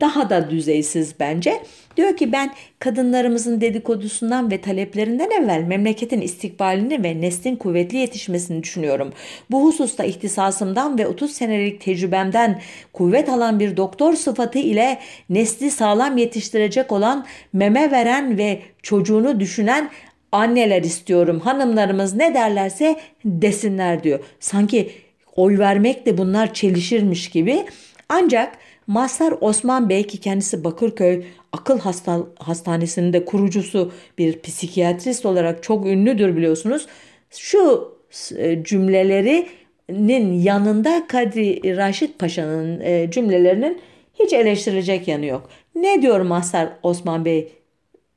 daha 0.00 0.30
da 0.30 0.50
düzeysiz 0.50 1.14
bence. 1.20 1.62
Diyor 1.96 2.16
ki 2.16 2.32
ben 2.32 2.54
kadınlarımızın 2.78 3.60
dedikodusundan 3.60 4.50
ve 4.50 4.60
taleplerinden 4.60 5.30
evvel 5.30 5.62
memleketin 5.62 6.20
istikbalini 6.20 7.04
ve 7.04 7.20
neslin 7.20 7.56
kuvvetli 7.56 7.98
yetişmesini 7.98 8.62
düşünüyorum. 8.62 9.12
Bu 9.50 9.64
hususta 9.64 10.04
ihtisasımdan 10.04 10.98
ve 10.98 11.06
30 11.06 11.32
senelik 11.32 11.80
tecrübemden 11.80 12.60
kuvvet 12.92 13.28
alan 13.28 13.60
bir 13.60 13.76
doktor 13.76 14.14
sıfatı 14.14 14.58
ile 14.58 14.98
nesli 15.30 15.70
sağlam 15.70 16.16
yetiştirecek 16.16 16.92
olan 16.92 17.26
meme 17.52 17.90
veren 17.90 18.38
ve 18.38 18.60
çocuğunu 18.82 19.40
düşünen 19.40 19.90
anneler 20.32 20.82
istiyorum. 20.82 21.40
Hanımlarımız 21.40 22.14
ne 22.14 22.34
derlerse 22.34 22.96
desinler 23.24 24.04
diyor. 24.04 24.20
Sanki 24.40 24.90
oy 25.36 25.58
vermek 25.58 26.06
de 26.06 26.18
bunlar 26.18 26.54
çelişirmiş 26.54 27.30
gibi. 27.30 27.64
Ancak 28.08 28.58
Mazhar 28.90 29.34
Osman 29.40 29.88
Bey 29.88 30.06
ki 30.06 30.20
kendisi 30.20 30.64
Bakırköy 30.64 31.24
Akıl 31.52 31.78
Hasta 31.78 32.26
Hastanesi'nin 32.38 33.12
de 33.12 33.24
kurucusu 33.24 33.92
bir 34.18 34.40
psikiyatrist 34.40 35.26
olarak 35.26 35.62
çok 35.62 35.86
ünlüdür 35.86 36.36
biliyorsunuz. 36.36 36.86
Şu 37.30 37.94
e, 38.36 38.64
cümlelerinin 38.64 40.32
yanında 40.32 41.06
Kadri 41.08 41.76
Raşit 41.76 42.18
Paşa'nın 42.18 42.80
e, 42.80 43.10
cümlelerinin 43.10 43.80
hiç 44.14 44.32
eleştirecek 44.32 45.08
yanı 45.08 45.26
yok. 45.26 45.48
Ne 45.74 46.02
diyor 46.02 46.20
Mazhar 46.20 46.68
Osman 46.82 47.24
Bey 47.24 47.52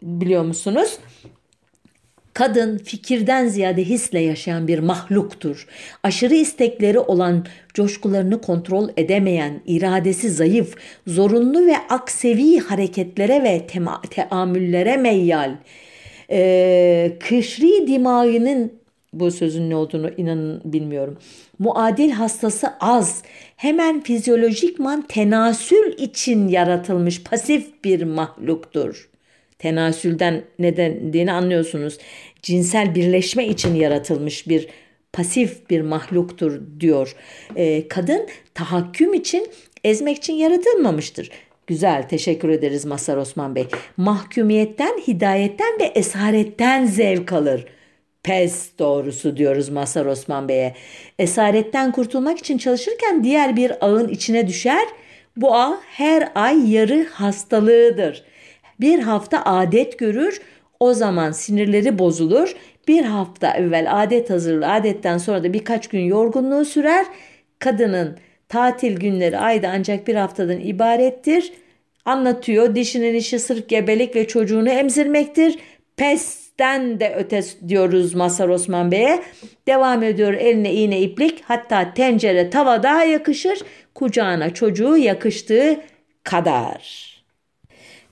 biliyor 0.01 0.43
musunuz? 0.43 0.97
Kadın 2.33 2.77
fikirden 2.77 3.47
ziyade 3.47 3.83
hisle 3.83 4.19
yaşayan 4.19 4.67
bir 4.67 4.79
mahluktur. 4.79 5.67
Aşırı 6.03 6.35
istekleri 6.35 6.99
olan, 6.99 7.45
coşkularını 7.73 8.41
kontrol 8.41 8.89
edemeyen, 8.97 9.61
iradesi 9.65 10.29
zayıf, 10.29 10.75
zorunlu 11.07 11.65
ve 11.65 11.75
aksevi 11.89 12.59
hareketlere 12.59 13.43
ve 13.43 13.67
teamüllere 14.09 14.97
meyyal, 14.97 15.55
ee, 16.29 17.17
kışri 17.19 17.87
dimağının 17.87 18.71
bu 19.13 19.31
sözün 19.31 19.69
ne 19.69 19.75
olduğunu 19.75 20.09
inanın 20.17 20.61
bilmiyorum. 20.65 21.17
Muadil 21.59 22.11
hastası 22.11 22.67
az. 22.79 23.23
Hemen 23.55 24.01
fizyolojikman 24.01 25.01
tenasül 25.01 25.97
için 25.97 26.47
yaratılmış 26.47 27.23
pasif 27.23 27.83
bir 27.83 28.03
mahluktur. 28.03 29.09
Tenasülden 29.63 30.43
ne 30.59 30.77
dendiğini 30.77 31.31
anlıyorsunuz. 31.31 31.97
Cinsel 32.41 32.95
birleşme 32.95 33.47
için 33.47 33.75
yaratılmış 33.75 34.47
bir 34.47 34.67
pasif 35.13 35.69
bir 35.69 35.81
mahluktur 35.81 36.61
diyor. 36.79 37.15
E, 37.55 37.87
kadın 37.87 38.27
tahakküm 38.53 39.13
için 39.13 39.47
ezmek 39.83 40.17
için 40.17 40.33
yaratılmamıştır. 40.33 41.29
Güzel 41.67 42.09
teşekkür 42.09 42.49
ederiz 42.49 42.85
Masar 42.85 43.17
Osman 43.17 43.55
Bey. 43.55 43.67
Mahkumiyetten, 43.97 44.97
hidayetten 45.07 45.79
ve 45.79 45.83
esaretten 45.83 46.85
zevk 46.85 47.33
alır. 47.33 47.65
Pes 48.23 48.69
doğrusu 48.79 49.37
diyoruz 49.37 49.69
Masar 49.69 50.05
Osman 50.05 50.47
Bey'e. 50.47 50.75
Esaretten 51.19 51.91
kurtulmak 51.91 52.39
için 52.39 52.57
çalışırken 52.57 53.23
diğer 53.23 53.55
bir 53.55 53.85
ağın 53.85 54.07
içine 54.07 54.47
düşer. 54.47 54.87
Bu 55.37 55.55
ağ 55.55 55.79
her 55.83 56.31
ay 56.35 56.71
yarı 56.71 57.07
hastalığıdır. 57.11 58.32
Bir 58.83 58.99
hafta 58.99 59.41
adet 59.45 59.99
görür. 59.99 60.41
O 60.79 60.93
zaman 60.93 61.31
sinirleri 61.31 61.99
bozulur. 61.99 62.55
Bir 62.87 63.03
hafta 63.03 63.53
evvel 63.53 64.03
adet 64.03 64.29
hazırlığı, 64.29 64.71
adetten 64.71 65.17
sonra 65.17 65.43
da 65.43 65.53
birkaç 65.53 65.87
gün 65.87 65.99
yorgunluğu 65.99 66.65
sürer. 66.65 67.05
Kadının 67.59 68.17
tatil 68.49 68.97
günleri 68.97 69.37
ayda 69.37 69.69
ancak 69.73 70.07
bir 70.07 70.15
haftadan 70.15 70.59
ibarettir. 70.59 71.53
Anlatıyor 72.05 72.75
dişinin 72.75 73.13
işi 73.13 73.39
sırf 73.39 73.69
gebelik 73.69 74.15
ve 74.15 74.27
çocuğunu 74.27 74.69
emzirmektir. 74.69 75.59
Pesten 75.97 76.99
de 76.99 77.15
ötes 77.15 77.57
diyoruz 77.67 78.13
Masar 78.13 78.49
Osman 78.49 78.91
Bey'e. 78.91 79.23
Devam 79.67 80.03
ediyor 80.03 80.33
eline 80.33 80.73
iğne 80.73 81.01
iplik 81.01 81.43
hatta 81.45 81.93
tencere 81.93 82.49
tava 82.49 82.83
daha 82.83 83.03
yakışır. 83.03 83.59
Kucağına 83.95 84.53
çocuğu 84.53 84.97
yakıştığı 84.97 85.79
kadar. 86.23 87.12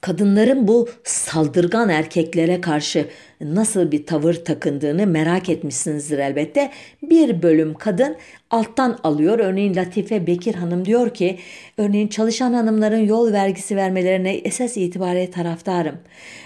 Kadınların 0.01 0.67
bu 0.67 0.89
saldırgan 1.03 1.89
erkeklere 1.89 2.61
karşı 2.61 3.07
nasıl 3.41 3.91
bir 3.91 4.05
tavır 4.05 4.33
takındığını 4.33 5.07
merak 5.07 5.49
etmişsinizdir 5.49 6.19
elbette. 6.19 6.71
Bir 7.01 7.41
bölüm 7.41 7.73
kadın 7.73 8.15
alttan 8.51 8.99
alıyor. 9.03 9.39
Örneğin 9.39 9.75
Latife 9.75 10.27
Bekir 10.27 10.55
Hanım 10.55 10.85
diyor 10.85 11.13
ki, 11.13 11.39
örneğin 11.77 12.07
çalışan 12.07 12.53
hanımların 12.53 13.05
yol 13.05 13.31
vergisi 13.31 13.75
vermelerine 13.75 14.35
esas 14.35 14.77
itibariyle 14.77 15.31
taraftarım. 15.31 15.95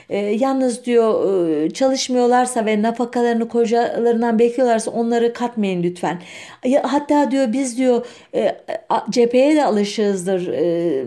E, 0.09 0.17
yalnız 0.17 0.85
diyor 0.85 1.41
e, 1.63 1.69
çalışmıyorlarsa 1.69 2.65
ve 2.65 2.81
nafakalarını 2.81 3.49
kocalarından 3.49 4.39
bekliyorlarsa 4.39 4.91
onları 4.91 5.33
katmayın 5.33 5.83
lütfen. 5.83 6.21
Hatta 6.83 7.31
diyor 7.31 7.53
biz 7.53 7.77
diyor 7.77 8.05
e, 8.35 8.57
cepheye 9.09 9.55
de 9.55 9.65
alışığızdır. 9.65 10.47
E, 10.47 11.05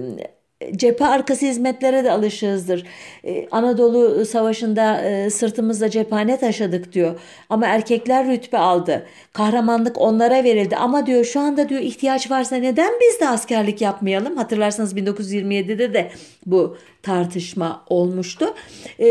cephe 0.77 1.07
arkası 1.07 1.47
hizmetlere 1.47 2.05
de 2.05 2.13
alışığızdır. 2.13 2.85
Ee, 3.25 3.49
Anadolu 3.51 4.25
Savaşı'nda 4.25 5.03
e, 5.03 5.31
sırtımızda 5.31 5.91
cephane 5.91 6.39
taşıdık 6.39 6.93
diyor. 6.93 7.21
Ama 7.51 7.67
erkekler 7.67 8.29
rütbe 8.29 8.59
aldı. 8.59 9.07
Kahramanlık 9.33 10.01
onlara 10.01 10.45
verildi. 10.45 10.77
Ama 10.77 11.07
diyor 11.07 11.25
şu 11.25 11.41
anda 11.41 11.69
diyor 11.69 11.81
ihtiyaç 11.81 12.31
varsa 12.31 12.57
neden 12.57 12.93
biz 13.01 13.21
de 13.21 13.29
askerlik 13.29 13.81
yapmayalım? 13.81 14.37
Hatırlarsanız 14.37 14.95
1927'de 14.95 15.95
de 15.95 16.11
bu 16.47 16.77
tartışma 17.03 17.85
olmuştu. 17.89 18.55
E, 19.01 19.07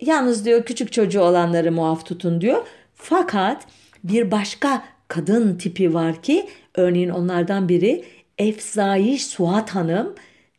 yalnız 0.00 0.44
diyor 0.44 0.64
küçük 0.64 0.92
çocuğu 0.92 1.20
olanları 1.20 1.72
muaf 1.72 2.06
tutun 2.06 2.40
diyor. 2.40 2.66
Fakat 2.94 3.62
bir 4.04 4.30
başka 4.30 4.82
kadın 5.08 5.58
tipi 5.58 5.94
var 5.94 6.22
ki 6.22 6.46
örneğin 6.74 7.08
onlardan 7.08 7.68
biri 7.68 8.04
Efzayiş 8.38 9.26
Suat 9.26 9.70
Hanım 9.70 10.14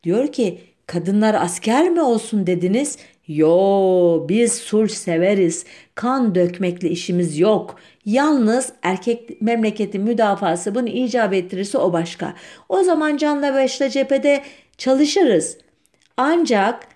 Diyor 0.08 0.32
ki 0.32 0.60
kadınlar 0.86 1.34
asker 1.34 1.90
mi 1.90 2.02
olsun 2.02 2.48
dediniz? 2.48 2.98
Yo 3.28 4.26
biz 4.30 4.54
sulh 4.54 4.90
severiz. 4.90 5.66
Kan 5.96 6.36
dökmekle 6.36 6.90
işimiz 6.90 7.40
yok. 7.40 7.76
Yalnız 8.06 8.74
erkek 8.84 9.42
memleketi 9.42 10.00
müdafası 10.00 10.76
bunu 10.76 10.88
icap 10.88 11.34
ettirirse 11.34 11.78
o 11.78 11.94
başka. 11.94 12.34
O 12.70 12.84
zaman 12.84 13.18
canla 13.18 13.54
başla 13.54 13.90
cephede 13.90 14.42
çalışırız. 14.78 15.58
Ancak 16.18 16.88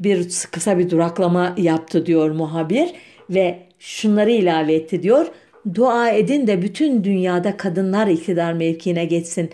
bir 0.00 0.28
kısa 0.50 0.78
bir 0.78 0.90
duraklama 0.90 1.54
yaptı 1.58 2.06
diyor 2.06 2.30
muhabir 2.30 2.92
ve 3.30 3.58
şunları 3.78 4.30
ilave 4.30 4.74
etti 4.74 5.02
diyor. 5.02 5.26
Dua 5.74 6.10
edin 6.10 6.46
de 6.46 6.62
bütün 6.62 7.04
dünyada 7.04 7.56
kadınlar 7.56 8.06
iktidar 8.06 8.52
mevkiine 8.52 9.04
geçsin. 9.04 9.50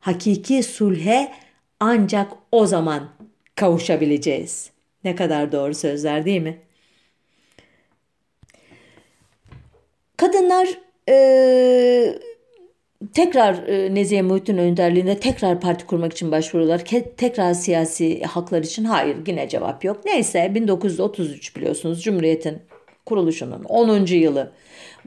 Hakiki 0.00 0.62
sulhe 0.62 1.32
ancak 1.80 2.32
o 2.52 2.66
zaman 2.66 3.08
kavuşabileceğiz. 3.54 4.70
Ne 5.04 5.16
kadar 5.16 5.52
doğru 5.52 5.74
sözler 5.74 6.24
değil 6.24 6.42
mi? 6.42 6.58
Kadınlar 10.16 10.68
e, 11.08 12.18
tekrar 13.14 13.68
e, 13.68 13.94
Nezihe 13.94 14.22
Muhittin 14.22 14.58
önderliğinde 14.58 15.20
tekrar 15.20 15.60
parti 15.60 15.86
kurmak 15.86 16.12
için 16.12 16.32
başvuruyorlar. 16.32 16.84
Ke, 16.84 17.10
tekrar 17.10 17.54
siyasi 17.54 18.22
haklar 18.22 18.62
için 18.62 18.84
hayır 18.84 19.16
yine 19.26 19.48
cevap 19.48 19.84
yok. 19.84 20.00
Neyse 20.04 20.52
1933 20.54 21.56
biliyorsunuz 21.56 22.02
Cumhuriyet'in 22.02 22.58
kuruluşunun 23.06 23.64
10. 23.64 24.06
yılı. 24.06 24.52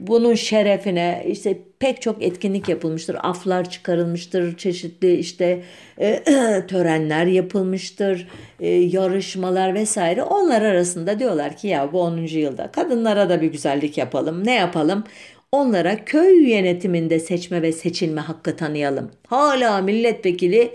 Bunun 0.08 0.36
şerefine 0.36 1.24
işte 1.28 1.58
pek 1.80 2.02
çok 2.02 2.24
etkinlik 2.24 2.70
yapılmıştır. 2.70 3.18
Aflar 3.24 3.70
çıkarılmıştır. 3.70 4.58
Çeşitli 4.58 5.16
işte 5.16 5.64
e, 6.00 6.24
törenler 6.68 7.26
yapılmıştır. 7.26 8.28
E, 8.60 8.70
yarışmalar 8.70 9.74
vesaire. 9.74 10.24
Onlar 10.24 10.62
arasında 10.62 11.20
diyorlar 11.20 11.58
ki 11.58 11.68
ya 11.68 11.94
bu 11.94 12.02
10. 12.02 12.18
yılda 12.18 12.72
kadınlara 12.72 13.30
da 13.30 13.42
bir 13.42 13.52
güzellik 13.52 13.98
yapalım. 13.98 14.46
Ne 14.46 14.56
yapalım? 14.56 15.04
Onlara 15.52 16.06
köy 16.06 16.50
yönetiminde 16.50 17.20
seçme 17.20 17.62
ve 17.62 17.72
seçilme 17.72 18.22
hakkı 18.22 18.56
tanıyalım. 18.56 19.12
Hala 19.28 19.82
milletvekili 19.82 20.72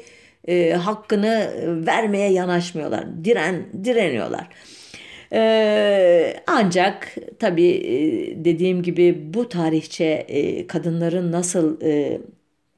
e, 0.49 0.73
hakkını 0.73 1.51
vermeye 1.87 2.33
yanaşmıyorlar. 2.33 3.25
Diren 3.25 3.67
direniyorlar. 3.85 4.49
Ee, 5.33 6.37
ancak 6.47 7.15
tabii 7.39 7.71
e, 7.71 8.45
dediğim 8.45 8.83
gibi 8.83 9.35
bu 9.35 9.49
tarihçe 9.49 10.05
e, 10.05 10.67
kadınların 10.67 11.33
nasıl 11.33 11.81
e, 11.83 12.21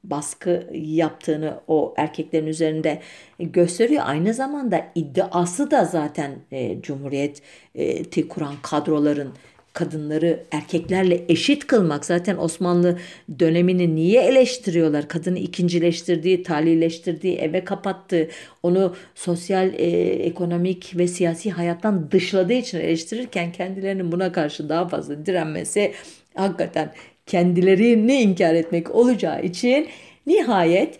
baskı 0.03 0.69
yaptığını 0.73 1.59
o 1.67 1.93
erkeklerin 1.97 2.47
üzerinde 2.47 3.01
gösteriyor. 3.39 4.03
Aynı 4.05 4.33
zamanda 4.33 4.85
iddiası 4.95 5.71
da 5.71 5.85
zaten 5.85 6.31
e, 6.51 6.81
Cumhuriyet'i 6.81 8.27
kuran 8.27 8.55
kadroların 8.61 9.33
kadınları 9.79 10.43
erkeklerle 10.51 11.25
eşit 11.29 11.67
kılmak 11.67 12.05
zaten 12.05 12.37
Osmanlı 12.37 12.99
dönemini 13.39 13.95
niye 13.95 14.21
eleştiriyorlar? 14.21 15.07
Kadını 15.07 15.39
ikincileştirdiği, 15.39 16.43
talileştirdiği, 16.43 17.37
eve 17.37 17.63
kapattığı, 17.63 18.27
onu 18.63 18.95
sosyal, 19.15 19.73
e, 19.73 19.87
ekonomik 20.09 20.97
ve 20.97 21.07
siyasi 21.07 21.51
hayattan 21.51 22.11
dışladığı 22.11 22.53
için 22.53 22.79
eleştirirken 22.79 23.51
kendilerinin 23.51 24.11
buna 24.11 24.31
karşı 24.31 24.69
daha 24.69 24.87
fazla 24.87 25.25
direnmesi 25.25 25.93
hakikaten 26.35 26.93
kendilerini 27.25 28.21
inkar 28.21 28.53
etmek 28.53 28.95
olacağı 28.95 29.43
için 29.43 29.87
nihayet 30.27 30.99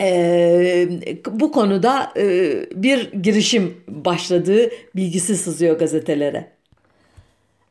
e, 0.00 0.88
bu 1.30 1.52
konuda 1.52 2.12
e, 2.16 2.52
bir 2.74 3.12
girişim 3.12 3.76
başladığı 3.88 4.70
bilgisi 4.96 5.36
sızıyor 5.36 5.78
gazetelere. 5.78 6.53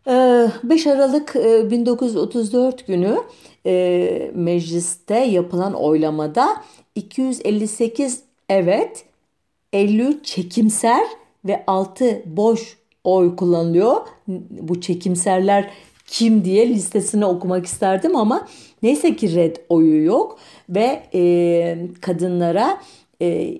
5 0.08 0.88
ee, 0.88 0.92
Aralık 0.92 1.36
1934 1.36 2.82
e, 2.82 2.86
günü 2.88 3.18
e, 3.66 4.32
mecliste 4.36 5.16
yapılan 5.16 5.74
oylamada 5.74 6.48
258 6.96 8.22
evet, 8.50 9.06
53 9.74 10.26
çekimser 10.26 11.08
ve 11.46 11.64
6 11.68 12.24
boş 12.26 12.78
oy 13.04 13.36
kullanılıyor. 13.36 14.02
Bu 14.50 14.82
çekimserler 14.82 15.70
kim 16.08 16.46
diye 16.46 16.70
listesini 16.70 17.26
okumak 17.26 17.66
isterdim 17.66 18.16
ama 18.16 18.48
neyse 18.84 19.16
ki 19.16 19.36
red 19.36 19.56
oyu 19.70 20.04
yok 20.04 20.40
ve 20.70 21.04
e, 21.14 21.78
kadınlara 22.02 22.82
e, 23.22 23.58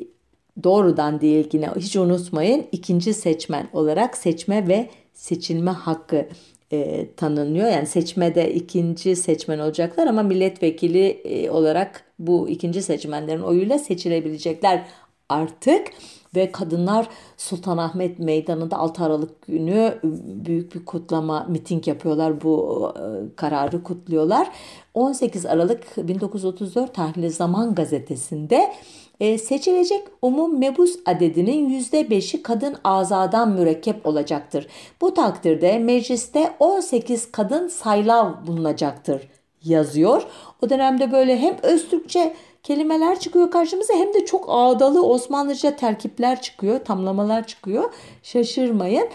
doğrudan 0.64 1.22
değil 1.22 1.50
yine 1.54 1.70
hiç 1.76 1.96
unutmayın 1.96 2.66
ikinci 2.72 3.14
seçmen 3.14 3.68
olarak 3.74 4.18
seçme 4.18 4.68
ve 4.68 4.90
seçilme 5.14 5.72
hakkı 5.72 6.28
e, 6.72 7.10
tanınıyor. 7.14 7.68
Yani 7.68 7.88
seçmede 7.88 8.54
ikinci 8.54 9.16
seçmen 9.16 9.60
olacaklar 9.60 10.08
ama 10.08 10.24
milletvekili 10.24 11.08
e, 11.08 11.50
olarak 11.50 12.04
bu 12.20 12.50
ikinci 12.50 12.82
seçmenlerin 12.82 13.42
oyuyla 13.42 13.80
seçilebilecekler 13.80 14.86
artık 15.30 15.88
ve 16.36 16.52
kadınlar 16.52 17.10
Sultanahmet 17.38 18.20
Meydanı'nda 18.20 18.78
6 18.78 19.04
Aralık 19.04 19.48
günü 19.48 20.00
büyük 20.46 20.76
bir 20.76 20.86
kutlama, 20.86 21.46
miting 21.50 21.88
yapıyorlar. 21.88 22.42
Bu 22.42 22.92
e, 22.96 23.36
kararı 23.36 23.84
kutluyorlar. 23.84 24.52
18 24.94 25.46
Aralık 25.46 25.98
1934 25.98 26.94
tarihli 26.94 27.30
Zaman 27.30 27.76
gazetesinde 27.76 28.74
e, 29.20 29.38
seçilecek 29.38 30.04
umum 30.22 30.60
mebus 30.60 30.96
adedinin 31.06 31.82
%5'i 31.82 32.44
kadın 32.44 32.76
azadan 32.84 33.52
mürekkep 33.52 34.06
olacaktır. 34.06 34.68
Bu 35.02 35.14
takdirde 35.14 35.80
mecliste 35.80 36.54
18 36.60 37.32
kadın 37.32 37.68
saylav 37.68 38.48
bulunacaktır 38.48 39.22
yazıyor. 39.64 40.24
O 40.62 40.70
dönemde 40.70 41.12
böyle 41.12 41.38
hem 41.38 41.58
Öztürkçe 41.64 42.34
kelimeler 42.64 43.20
çıkıyor 43.20 43.52
karşımıza 43.52 43.94
hem 43.94 44.14
de 44.14 44.26
çok 44.26 44.46
ağdalı 44.48 45.06
Osmanlıca 45.06 45.76
terkipler 45.76 46.42
çıkıyor, 46.42 46.80
tamlamalar 46.80 47.48
çıkıyor. 47.48 47.94
Şaşırmayın. 48.24 49.08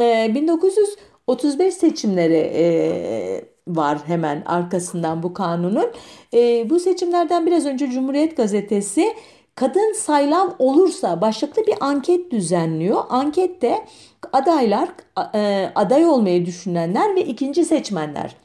E, 0.00 0.34
1935 0.34 1.74
seçimleri 1.74 2.52
e, 2.54 3.44
var 3.68 3.98
hemen 4.06 4.42
arkasından 4.46 5.22
bu 5.22 5.34
kanunun. 5.34 5.90
E, 6.34 6.70
bu 6.70 6.80
seçimlerden 6.80 7.46
biraz 7.46 7.66
önce 7.66 7.90
Cumhuriyet 7.90 8.36
Gazetesi 8.36 9.14
kadın 9.56 9.92
saylav 9.92 10.50
olursa 10.58 11.20
başlıklı 11.20 11.66
bir 11.66 11.74
anket 11.80 12.30
düzenliyor. 12.30 13.02
Ankette 13.08 13.84
adaylar, 14.32 14.88
e, 15.34 15.72
aday 15.74 16.06
olmayı 16.06 16.46
düşünenler 16.46 17.16
ve 17.16 17.24
ikinci 17.24 17.64
seçmenler 17.64 18.36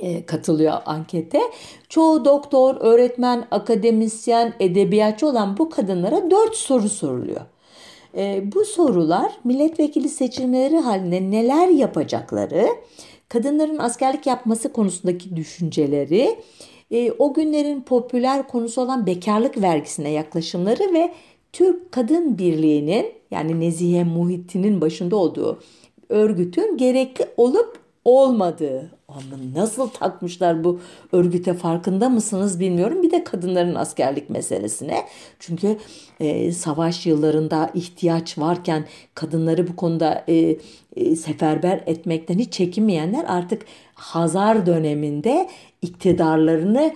e, 0.00 0.26
katılıyor 0.26 0.74
ankete. 0.86 1.40
Çoğu 1.88 2.24
doktor, 2.24 2.76
öğretmen, 2.80 3.44
akademisyen, 3.50 4.54
edebiyatçı 4.60 5.26
olan 5.26 5.58
bu 5.58 5.70
kadınlara 5.70 6.30
dört 6.30 6.56
soru 6.56 6.88
soruluyor. 6.88 7.40
E, 8.16 8.52
bu 8.54 8.64
sorular 8.64 9.32
milletvekili 9.44 10.08
seçimleri 10.08 10.78
halinde 10.78 11.30
neler 11.30 11.68
yapacakları, 11.68 12.68
kadınların 13.28 13.78
askerlik 13.78 14.26
yapması 14.26 14.72
konusundaki 14.72 15.36
düşünceleri, 15.36 16.38
e, 16.90 17.12
o 17.18 17.34
günlerin 17.34 17.80
popüler 17.80 18.48
konusu 18.48 18.80
olan 18.80 19.06
bekarlık 19.06 19.62
vergisine 19.62 20.10
yaklaşımları 20.10 20.94
ve 20.94 21.12
Türk 21.52 21.92
Kadın 21.92 22.38
Birliği'nin 22.38 23.06
yani 23.30 23.60
Nezihe 23.60 24.04
Muhittin'in 24.04 24.80
başında 24.80 25.16
olduğu 25.16 25.60
örgütün 26.08 26.76
gerekli 26.76 27.24
olup 27.36 27.78
olmadığı. 28.08 28.90
Ama 29.08 29.20
nasıl 29.54 29.88
takmışlar 29.88 30.64
bu 30.64 30.80
örgüte 31.12 31.54
farkında 31.54 32.08
mısınız 32.08 32.60
bilmiyorum. 32.60 33.02
Bir 33.02 33.10
de 33.10 33.24
kadınların 33.24 33.74
askerlik 33.74 34.30
meselesine. 34.30 35.04
Çünkü 35.38 35.76
e, 36.20 36.52
savaş 36.52 37.06
yıllarında 37.06 37.70
ihtiyaç 37.74 38.38
varken 38.38 38.84
kadınları 39.14 39.68
bu 39.68 39.76
konuda 39.76 40.24
e, 40.28 40.56
e, 40.96 41.16
seferber 41.16 41.82
etmekten 41.86 42.38
hiç 42.38 42.52
çekinmeyenler 42.52 43.24
artık 43.28 43.62
Hazar 43.94 44.66
döneminde 44.66 45.48
iktidarlarını 45.82 46.94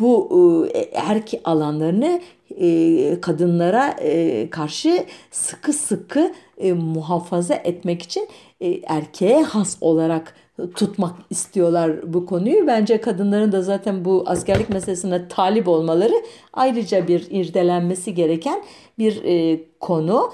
bu 0.00 0.68
e, 0.74 0.78
erk 0.78 1.30
alanlarını 1.44 2.20
e, 2.60 3.20
kadınlara 3.20 3.96
e, 4.00 4.50
karşı 4.50 5.06
sıkı 5.30 5.72
sıkı 5.72 6.32
e, 6.58 6.72
muhafaza 6.72 7.54
etmek 7.54 8.02
için 8.02 8.28
e, 8.60 8.80
erkeğe 8.86 9.42
has 9.42 9.76
olarak 9.80 10.34
tutmak 10.74 11.16
istiyorlar 11.30 12.12
bu 12.12 12.26
konuyu. 12.26 12.66
Bence 12.66 13.00
kadınların 13.00 13.52
da 13.52 13.62
zaten 13.62 14.04
bu 14.04 14.24
askerlik 14.26 14.68
meselesine 14.68 15.28
talip 15.28 15.68
olmaları 15.68 16.14
ayrıca 16.52 17.08
bir 17.08 17.26
irdelenmesi 17.30 18.14
gereken 18.14 18.62
bir 18.98 19.24
e, 19.24 19.60
konu. 19.80 20.32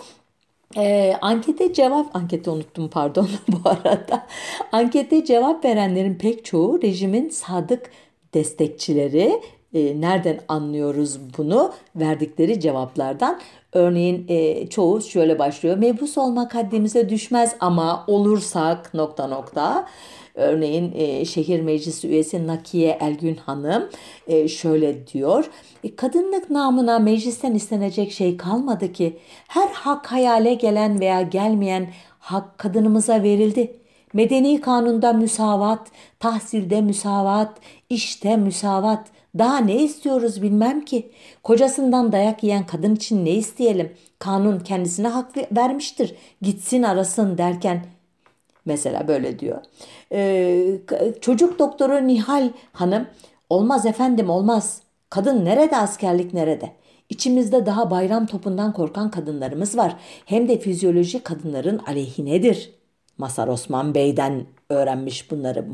E, 0.76 1.14
ankete 1.20 1.72
cevap, 1.72 2.16
ankete 2.16 2.50
unuttum 2.50 2.88
pardon 2.88 3.28
bu 3.48 3.68
arada. 3.68 4.26
Ankete 4.72 5.24
cevap 5.24 5.64
verenlerin 5.64 6.14
pek 6.14 6.44
çoğu 6.44 6.82
rejimin 6.82 7.28
sadık 7.28 7.90
destekçileri. 8.34 9.40
E, 9.74 10.00
nereden 10.00 10.40
anlıyoruz 10.48 11.20
bunu? 11.38 11.72
Verdikleri 11.96 12.60
cevaplardan. 12.60 13.40
Örneğin 13.72 14.24
e, 14.28 14.66
çoğu 14.66 15.02
şöyle 15.02 15.38
başlıyor. 15.38 15.76
Mebus 15.76 16.18
olmak 16.18 16.54
haddimize 16.54 17.08
düşmez 17.08 17.56
ama 17.60 18.04
olursak 18.06 18.94
nokta 18.94 19.26
nokta. 19.26 19.86
Örneğin 20.34 20.92
e, 20.94 21.24
şehir 21.24 21.60
meclisi 21.60 22.08
üyesi 22.08 22.46
Nakiye 22.46 22.98
Elgün 23.00 23.36
Hanım 23.36 23.88
e, 24.26 24.48
şöyle 24.48 25.06
diyor. 25.06 25.50
E, 25.84 25.96
kadınlık 25.96 26.50
namına 26.50 26.98
meclisten 26.98 27.54
istenecek 27.54 28.12
şey 28.12 28.36
kalmadı 28.36 28.92
ki. 28.92 29.18
Her 29.48 29.68
hak 29.68 30.12
hayale 30.12 30.54
gelen 30.54 31.00
veya 31.00 31.22
gelmeyen 31.22 31.88
hak 32.18 32.58
kadınımıza 32.58 33.22
verildi. 33.22 33.81
Medeni 34.12 34.60
kanunda 34.60 35.12
müsavat, 35.12 35.88
tahsilde 36.20 36.80
müsavat, 36.80 37.58
işte 37.90 38.36
müsavat. 38.36 39.06
Daha 39.38 39.58
ne 39.58 39.82
istiyoruz 39.82 40.42
bilmem 40.42 40.84
ki. 40.84 41.10
Kocasından 41.42 42.12
dayak 42.12 42.42
yiyen 42.42 42.66
kadın 42.66 42.94
için 42.94 43.24
ne 43.24 43.30
isteyelim? 43.30 43.92
Kanun 44.18 44.58
kendisine 44.58 45.08
hak 45.08 45.56
vermiştir. 45.56 46.14
Gitsin 46.42 46.82
arasın 46.82 47.38
derken 47.38 47.84
Mesela 48.64 49.08
böyle 49.08 49.38
diyor. 49.38 49.58
Ee, 50.12 50.78
çocuk 51.20 51.58
doktoru 51.58 52.06
Nihal 52.06 52.50
Hanım 52.72 53.06
olmaz 53.50 53.86
efendim 53.86 54.30
olmaz. 54.30 54.82
Kadın 55.10 55.44
nerede 55.44 55.76
askerlik 55.76 56.34
nerede? 56.34 56.72
İçimizde 57.08 57.66
daha 57.66 57.90
bayram 57.90 58.26
topundan 58.26 58.72
korkan 58.72 59.10
kadınlarımız 59.10 59.76
var. 59.76 59.96
Hem 60.26 60.48
de 60.48 60.58
fizyoloji 60.58 61.22
kadınların 61.22 61.78
aleyhinedir. 61.78 62.81
Masar 63.18 63.48
Osman 63.48 63.94
Bey'den 63.94 64.46
öğrenmiş 64.68 65.30
bunları 65.30 65.66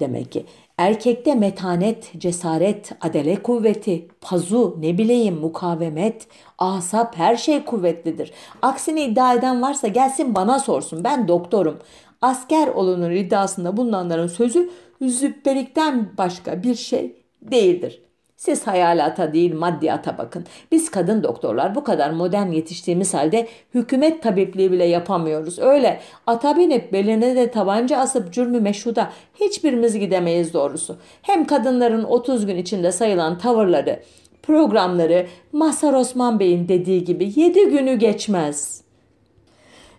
demek 0.00 0.32
ki. 0.32 0.46
Erkekte 0.78 1.34
metanet, 1.34 2.12
cesaret, 2.18 2.92
adele 3.00 3.42
kuvveti, 3.42 4.08
pazu, 4.20 4.76
ne 4.80 4.98
bileyim 4.98 5.34
mukavemet, 5.34 6.26
asap 6.58 7.16
her 7.16 7.36
şey 7.36 7.64
kuvvetlidir. 7.64 8.32
Aksini 8.62 9.00
iddia 9.00 9.34
eden 9.34 9.62
varsa 9.62 9.88
gelsin 9.88 10.34
bana 10.34 10.58
sorsun 10.58 11.04
ben 11.04 11.28
doktorum. 11.28 11.78
Asker 12.22 12.68
olunur 12.68 13.10
iddiasında 13.10 13.76
bulunanların 13.76 14.26
sözü 14.26 14.70
züppelikten 15.02 16.12
başka 16.18 16.62
bir 16.62 16.74
şey 16.74 17.16
değildir. 17.42 18.02
Siz 18.44 18.66
hayalata 18.66 19.32
değil 19.32 19.54
maddiyata 19.54 20.18
bakın. 20.18 20.44
Biz 20.72 20.90
kadın 20.90 21.22
doktorlar 21.22 21.74
bu 21.74 21.84
kadar 21.84 22.10
modern 22.10 22.50
yetiştiğimiz 22.50 23.14
halde 23.14 23.48
hükümet 23.74 24.22
tabipliği 24.22 24.72
bile 24.72 24.84
yapamıyoruz. 24.84 25.58
Öyle 25.58 26.00
ata 26.26 26.56
binip 26.56 26.92
beline 26.92 27.36
de 27.36 27.50
tabanca 27.50 27.96
asıp 27.96 28.32
cürmü 28.32 28.60
meşhuda 28.60 29.10
hiçbirimiz 29.40 29.98
gidemeyiz 29.98 30.54
doğrusu. 30.54 30.96
Hem 31.22 31.46
kadınların 31.46 32.04
30 32.04 32.46
gün 32.46 32.56
içinde 32.56 32.92
sayılan 32.92 33.38
tavırları, 33.38 34.02
programları 34.42 35.26
Masar 35.52 35.94
Osman 35.94 36.40
Bey'in 36.40 36.68
dediği 36.68 37.04
gibi 37.04 37.32
7 37.36 37.64
günü 37.64 37.94
geçmez.'' 37.94 38.81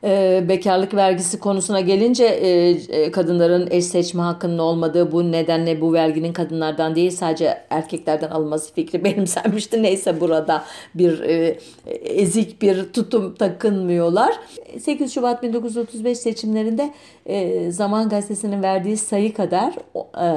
E, 0.04 0.44
bekarlık 0.50 0.94
vergisi 0.94 1.40
konusuna 1.40 1.80
gelince 1.80 2.26
e, 2.26 2.70
e, 2.70 3.12
kadınların 3.12 3.68
eş 3.72 3.86
seçme 3.86 4.22
hakkının 4.22 4.58
olmadığı 4.58 5.12
bu 5.12 5.32
nedenle 5.32 5.82
bu 5.82 5.94
verginin 5.94 6.34
kadınlardan 6.34 6.96
değil 6.96 7.12
sadece 7.12 7.58
erkeklerden 7.70 8.30
alınması 8.30 8.74
fikri 8.74 9.04
benimsenmişti. 9.04 9.84
Neyse 9.84 10.20
burada 10.20 10.64
bir 10.96 11.20
e, 11.20 11.58
ezik 12.04 12.62
bir 12.62 12.94
tutum 12.94 13.36
takınmıyorlar. 13.36 14.40
8 14.80 15.14
Şubat 15.14 15.44
1935 15.44 16.18
seçimlerinde 16.18 16.94
e, 17.26 17.72
Zaman 17.72 18.10
Gazetesi'nin 18.10 18.64
verdiği 18.64 18.98
sayı 18.98 19.34
kadar 19.34 19.74
e, 20.22 20.28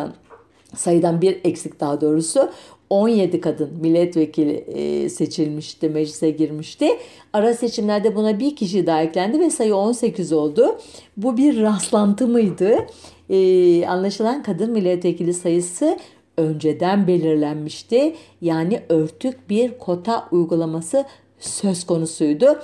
sayıdan 0.75 1.21
bir 1.21 1.41
eksik 1.45 1.81
daha 1.81 2.01
doğrusu 2.01 2.51
17 2.91 3.41
kadın 3.41 3.71
milletvekili 3.81 4.53
e, 4.53 5.09
seçilmişti, 5.09 5.89
meclise 5.89 6.31
girmişti. 6.31 6.89
Ara 7.33 7.55
seçimlerde 7.55 8.17
buna 8.17 8.39
bir 8.39 8.57
kişi 8.57 8.87
daha 8.87 9.03
eklendi 9.03 9.41
ve 9.41 9.51
sayı 9.51 9.77
18 9.77 10.33
oldu. 10.33 10.79
Bu 11.17 11.37
bir 11.37 11.63
rastlantı 11.63 12.29
mıydı? 12.29 12.87
Ee, 13.31 13.87
anlaşılan 13.87 14.43
kadın 14.43 14.71
milletvekili 14.71 15.35
sayısı 15.35 15.99
önceden 16.37 17.07
belirlenmişti. 17.07 18.15
Yani 18.41 18.81
örtük 18.89 19.51
bir 19.51 19.79
kota 19.79 20.29
uygulaması 20.33 21.05
söz 21.39 21.85
konusuydu. 21.85 22.59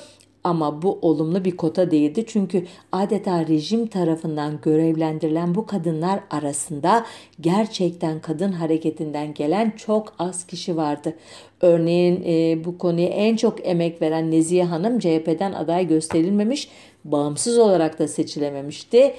Ama 0.45 0.82
bu 0.82 0.99
olumlu 1.03 1.45
bir 1.45 1.57
kota 1.57 1.90
değildi 1.90 2.24
çünkü 2.26 2.66
adeta 2.93 3.47
rejim 3.47 3.86
tarafından 3.86 4.59
görevlendirilen 4.62 5.55
bu 5.55 5.66
kadınlar 5.66 6.20
arasında 6.30 7.07
gerçekten 7.40 8.20
kadın 8.20 8.53
hareketinden 8.53 9.34
gelen 9.34 9.70
çok 9.70 10.14
az 10.18 10.47
kişi 10.47 10.76
vardı. 10.76 11.16
Örneğin 11.61 12.22
e, 12.26 12.64
bu 12.64 12.78
konuya 12.78 13.09
en 13.09 13.36
çok 13.36 13.66
emek 13.66 14.03
veren 14.03 14.30
Nezihe 14.30 14.64
Hanım 14.64 14.99
CHP'den 14.99 15.53
aday 15.53 15.88
gösterilmemiş, 15.88 16.68
bağımsız 17.05 17.59
olarak 17.59 17.99
da 17.99 18.09
seçilememişti. 18.09 19.14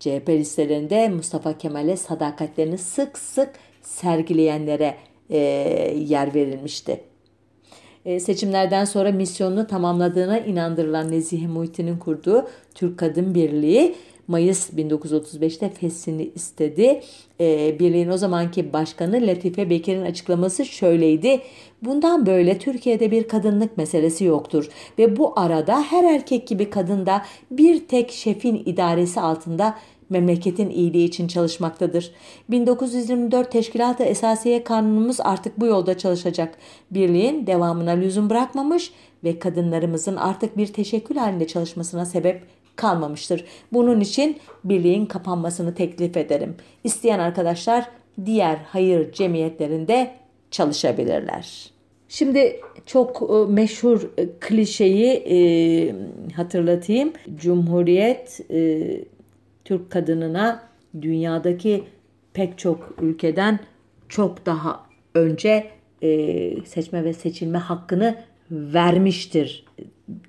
CHP 0.00 0.28
listelerinde 0.28 1.08
Mustafa 1.08 1.58
Kemal'e 1.58 1.96
sadakatlerini 1.96 2.78
sık 2.78 3.18
sık 3.18 3.50
sergileyenlere 3.82 4.94
e, 5.30 5.38
yer 6.08 6.34
verilmişti. 6.34 7.11
E, 8.04 8.20
seçimlerden 8.20 8.84
sonra 8.84 9.12
misyonunu 9.12 9.66
tamamladığına 9.66 10.38
inandırılan 10.38 11.12
Nezihe 11.12 11.46
Muhittin'in 11.46 11.98
kurduğu 11.98 12.48
Türk 12.74 12.98
Kadın 12.98 13.34
Birliği 13.34 13.94
Mayıs 14.28 14.70
1935'te 14.70 15.70
feshini 15.70 16.30
istedi. 16.34 17.00
E, 17.40 17.78
birliğin 17.78 18.08
o 18.08 18.16
zamanki 18.16 18.72
başkanı 18.72 19.26
Latife 19.26 19.70
Bekir'in 19.70 20.02
açıklaması 20.02 20.64
şöyleydi. 20.64 21.40
Bundan 21.82 22.26
böyle 22.26 22.58
Türkiye'de 22.58 23.10
bir 23.10 23.28
kadınlık 23.28 23.76
meselesi 23.76 24.24
yoktur 24.24 24.68
ve 24.98 25.16
bu 25.16 25.40
arada 25.40 25.82
her 25.82 26.14
erkek 26.14 26.48
gibi 26.48 26.70
kadın 26.70 27.06
da 27.06 27.22
bir 27.50 27.88
tek 27.88 28.10
şefin 28.10 28.62
idaresi 28.66 29.20
altında 29.20 29.74
memleketin 30.12 30.70
iyiliği 30.70 31.04
için 31.04 31.28
çalışmaktadır. 31.28 32.12
1924 32.50 33.52
Teşkilat-ı 33.52 34.02
Esasiye 34.02 34.64
Kanunumuz 34.64 35.20
artık 35.20 35.60
bu 35.60 35.66
yolda 35.66 35.98
çalışacak. 35.98 36.58
Birliğin 36.90 37.46
devamına 37.46 37.90
lüzum 37.90 38.30
bırakmamış 38.30 38.92
ve 39.24 39.38
kadınlarımızın 39.38 40.16
artık 40.16 40.56
bir 40.56 40.66
teşekkül 40.66 41.16
halinde 41.16 41.46
çalışmasına 41.46 42.04
sebep 42.04 42.42
kalmamıştır. 42.76 43.44
Bunun 43.72 44.00
için 44.00 44.36
birliğin 44.64 45.06
kapanmasını 45.06 45.74
teklif 45.74 46.16
ederim. 46.16 46.56
İsteyen 46.84 47.18
arkadaşlar 47.18 47.88
diğer 48.24 48.58
hayır 48.66 49.12
cemiyetlerinde 49.12 50.10
çalışabilirler. 50.50 51.72
Şimdi 52.08 52.60
çok 52.86 53.30
e, 53.30 53.52
meşhur 53.52 54.10
e, 54.18 54.28
klişeyi 54.40 55.06
e, 55.06 55.36
hatırlatayım. 56.36 57.12
Cumhuriyet 57.36 58.40
e, 58.50 58.90
Türk 59.64 59.90
kadınına 59.90 60.62
dünyadaki 61.02 61.84
pek 62.32 62.58
çok 62.58 62.94
ülkeden 63.02 63.58
çok 64.08 64.46
daha 64.46 64.86
önce 65.14 65.66
e, 66.02 66.64
seçme 66.64 67.04
ve 67.04 67.12
seçilme 67.12 67.58
hakkını 67.58 68.16
vermiştir 68.50 69.64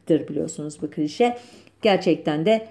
biliyorsunuz 0.09 0.77
bu 0.81 0.89
klişe. 0.89 1.37
Gerçekten 1.81 2.45
de 2.45 2.67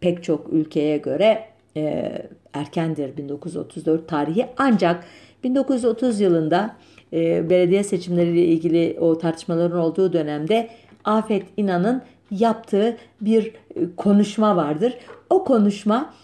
pek 0.00 0.24
çok 0.24 0.52
ülkeye 0.52 0.96
göre 0.96 1.44
e, 1.76 2.12
erkendir 2.52 3.16
1934 3.16 4.08
tarihi 4.08 4.46
ancak 4.56 5.04
1930 5.44 6.20
yılında 6.20 6.76
e, 7.12 7.50
belediye 7.50 7.84
seçimleriyle 7.84 8.44
ilgili 8.44 8.96
o 9.00 9.18
tartışmaların 9.18 9.78
olduğu 9.78 10.12
dönemde 10.12 10.68
Afet 11.04 11.42
İnan'ın 11.56 12.02
yaptığı 12.30 12.96
bir 13.20 13.46
e, 13.46 13.80
konuşma 13.96 14.56
vardır. 14.56 14.94
O 15.30 15.44
konuşma 15.44 16.14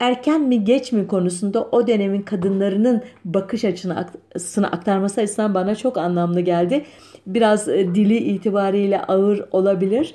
erken 0.00 0.40
mi 0.40 0.64
geç 0.64 0.92
mi 0.92 1.06
konusunda 1.06 1.64
o 1.72 1.86
dönemin 1.86 2.22
kadınlarının 2.22 3.02
bakış 3.24 3.64
açısını 3.64 4.66
aktarması 4.66 5.20
açısından 5.20 5.54
bana 5.54 5.74
çok 5.74 5.98
anlamlı 5.98 6.40
geldi. 6.40 6.84
Biraz 7.26 7.68
e, 7.68 7.94
dili 7.94 8.16
itibariyle 8.16 9.02
ağır 9.02 9.44
olabilir 9.50 10.14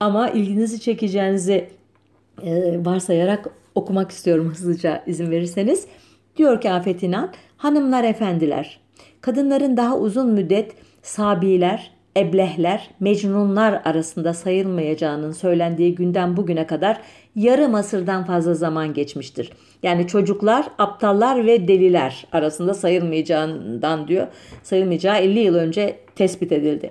ama 0.00 0.30
ilginizi 0.30 0.80
çekeceğinizi 0.80 1.68
e, 2.42 2.84
varsayarak 2.84 3.48
okumak 3.74 4.10
istiyorum 4.10 4.48
hızlıca 4.50 5.02
izin 5.06 5.30
verirseniz. 5.30 5.86
Diyor 6.36 6.60
ki 6.60 6.70
Afet 6.70 7.02
İnan, 7.02 7.32
hanımlar 7.56 8.04
efendiler, 8.04 8.80
kadınların 9.20 9.76
daha 9.76 9.98
uzun 9.98 10.28
müddet 10.30 10.72
sabiler, 11.02 11.90
eblehler, 12.16 12.90
mecnunlar 13.00 13.82
arasında 13.84 14.34
sayılmayacağının 14.34 15.32
söylendiği 15.32 15.94
günden 15.94 16.36
bugüne 16.36 16.66
kadar 16.66 17.00
yarım 17.36 17.74
asırdan 17.74 18.24
fazla 18.24 18.54
zaman 18.54 18.94
geçmiştir. 18.94 19.52
Yani 19.82 20.06
çocuklar, 20.06 20.66
aptallar 20.78 21.46
ve 21.46 21.68
deliler 21.68 22.26
arasında 22.32 22.74
sayılmayacağından 22.74 24.08
diyor. 24.08 24.26
Sayılmayacağı 24.62 25.18
50 25.18 25.38
yıl 25.38 25.54
önce 25.54 25.96
tespit 26.16 26.52
edildi. 26.52 26.90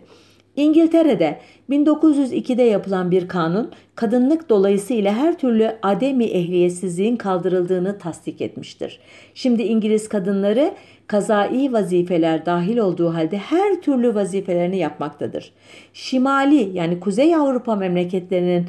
İngiltere'de 0.56 1.40
1902'de 1.70 2.64
yapılan 2.64 3.12
bir 3.12 3.28
kanun 3.28 3.72
kadınlık 3.96 4.50
dolayısıyla 4.50 5.14
her 5.14 5.38
türlü 5.38 5.72
ademi 5.82 6.26
ehliyetsizliğin 6.26 7.16
kaldırıldığını 7.16 7.98
tasdik 7.98 8.42
etmiştir. 8.42 9.00
Şimdi 9.34 9.64
İngiliz 9.64 10.10
kadınları 10.10 10.72
kazai 11.08 11.74
vazifeler 11.74 12.46
dahil 12.46 12.78
olduğu 12.78 13.14
halde 13.14 13.38
her 13.38 13.82
türlü 13.82 14.16
vazifelerini 14.16 14.78
yapmaktadır. 14.78 15.52
Şimali 15.94 16.70
yani 16.74 17.00
Kuzey 17.00 17.36
Avrupa 17.36 17.76
memleketlerinin 17.76 18.66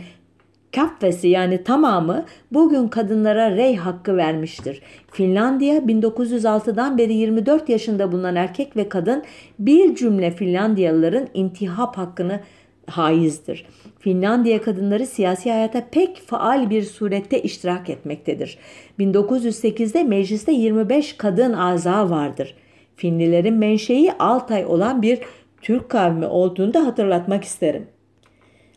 kaffesi 0.76 1.28
yani 1.28 1.64
tamamı 1.64 2.24
bugün 2.52 2.88
kadınlara 2.88 3.56
rey 3.56 3.76
hakkı 3.76 4.16
vermiştir. 4.16 4.82
Finlandiya 5.12 5.78
1906'dan 5.78 6.98
beri 6.98 7.14
24 7.14 7.68
yaşında 7.68 8.12
bulunan 8.12 8.36
erkek 8.36 8.76
ve 8.76 8.88
kadın 8.88 9.22
bir 9.58 9.94
cümle 9.94 10.30
Finlandiyalıların 10.30 11.28
intihap 11.34 11.98
hakkını 11.98 12.40
haizdir. 12.90 13.66
Finlandiya 13.98 14.62
kadınları 14.62 15.06
siyasi 15.06 15.50
hayata 15.50 15.86
pek 15.90 16.16
faal 16.26 16.70
bir 16.70 16.82
surette 16.82 17.42
iştirak 17.42 17.90
etmektedir. 17.90 18.58
1908'de 18.98 20.04
mecliste 20.04 20.52
25 20.52 21.12
kadın 21.12 21.52
aza 21.52 22.10
vardır. 22.10 22.54
Finlilerin 22.96 23.54
menşei 23.54 24.12
Altay 24.18 24.64
olan 24.64 25.02
bir 25.02 25.18
Türk 25.62 25.88
kavmi 25.88 26.26
olduğunu 26.26 26.74
da 26.74 26.86
hatırlatmak 26.86 27.44
isterim. 27.44 27.86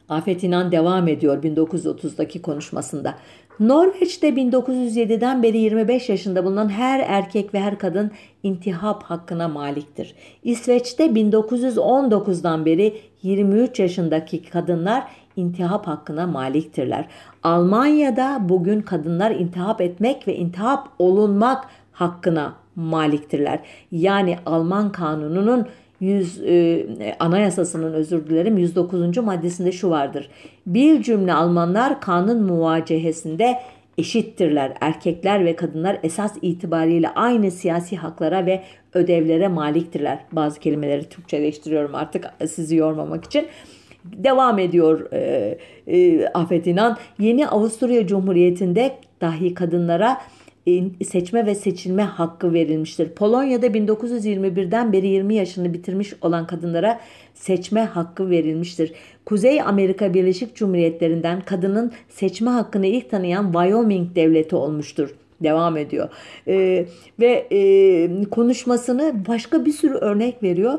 Afet 0.09 0.43
İnan 0.43 0.71
devam 0.71 1.07
ediyor 1.07 1.43
1930'daki 1.43 2.41
konuşmasında. 2.41 3.15
Norveç'te 3.59 4.29
1907'den 4.29 5.43
beri 5.43 5.57
25 5.57 6.09
yaşında 6.09 6.45
bulunan 6.45 6.69
her 6.69 6.99
erkek 6.99 7.53
ve 7.53 7.59
her 7.59 7.79
kadın 7.79 8.11
intihap 8.43 9.03
hakkına 9.03 9.47
maliktir. 9.47 10.15
İsveç'te 10.43 11.05
1919'dan 11.05 12.65
beri 12.65 12.93
23 13.23 13.79
yaşındaki 13.79 14.43
kadınlar 14.43 15.03
intihap 15.35 15.87
hakkına 15.87 16.27
maliktirler. 16.27 17.05
Almanya'da 17.43 18.39
bugün 18.49 18.81
kadınlar 18.81 19.31
intihap 19.31 19.81
etmek 19.81 20.27
ve 20.27 20.35
intihap 20.35 20.87
olunmak 20.99 21.65
hakkına 21.91 22.53
maliktirler. 22.75 23.59
Yani 23.91 24.37
Alman 24.45 24.91
kanununun 24.91 25.67
100 25.99 26.41
e, 26.43 26.85
anayasasının 27.19 27.93
özür 27.93 28.29
dilerim 28.29 28.57
109. 28.57 29.17
maddesinde 29.17 29.71
şu 29.71 29.89
vardır. 29.89 30.29
Bir 30.67 31.03
cümle 31.03 31.33
Almanlar 31.33 32.01
kanun 32.01 32.43
muvacehesinde 32.43 33.59
eşittirler. 33.97 34.73
Erkekler 34.81 35.45
ve 35.45 35.55
kadınlar 35.55 35.99
esas 36.03 36.33
itibariyle 36.41 37.09
aynı 37.09 37.51
siyasi 37.51 37.97
haklara 37.97 38.45
ve 38.45 38.63
ödevlere 38.93 39.47
maliktirler. 39.47 40.19
Bazı 40.31 40.59
kelimeleri 40.59 41.09
Türkçeleştiriyorum 41.09 41.95
artık 41.95 42.25
sizi 42.47 42.75
yormamak 42.75 43.25
için. 43.25 43.47
Devam 44.05 44.59
ediyor 44.59 45.11
e, 45.11 45.57
e, 45.87 46.27
Afet 46.27 46.67
İnan. 46.67 46.97
Yeni 47.19 47.47
Avusturya 47.47 48.07
Cumhuriyeti'nde 48.07 48.95
dahi 49.21 49.53
kadınlara 49.53 50.21
seçme 51.05 51.45
ve 51.45 51.55
seçilme 51.55 52.03
hakkı 52.03 52.53
verilmiştir. 52.53 53.09
Polonya'da 53.09 53.67
1921'den 53.67 54.93
beri 54.93 55.07
20 55.07 55.35
yaşını 55.35 55.73
bitirmiş 55.73 56.13
olan 56.21 56.47
kadınlara 56.47 56.99
seçme 57.33 57.81
hakkı 57.81 58.29
verilmiştir. 58.29 58.93
Kuzey 59.25 59.61
Amerika 59.61 60.13
Birleşik 60.13 60.55
Cumhuriyetleri'nden 60.55 61.41
kadının 61.41 61.91
seçme 62.09 62.51
hakkını 62.51 62.85
ilk 62.85 63.09
tanıyan 63.09 63.51
Wyoming 63.51 64.15
devleti 64.15 64.55
olmuştur 64.55 65.15
devam 65.43 65.77
ediyor. 65.77 66.09
Ee, 66.47 66.85
ve 67.19 67.47
e, 67.51 68.23
konuşmasını 68.31 69.13
başka 69.27 69.65
bir 69.65 69.71
sürü 69.71 69.93
örnek 69.93 70.43
veriyor. 70.43 70.73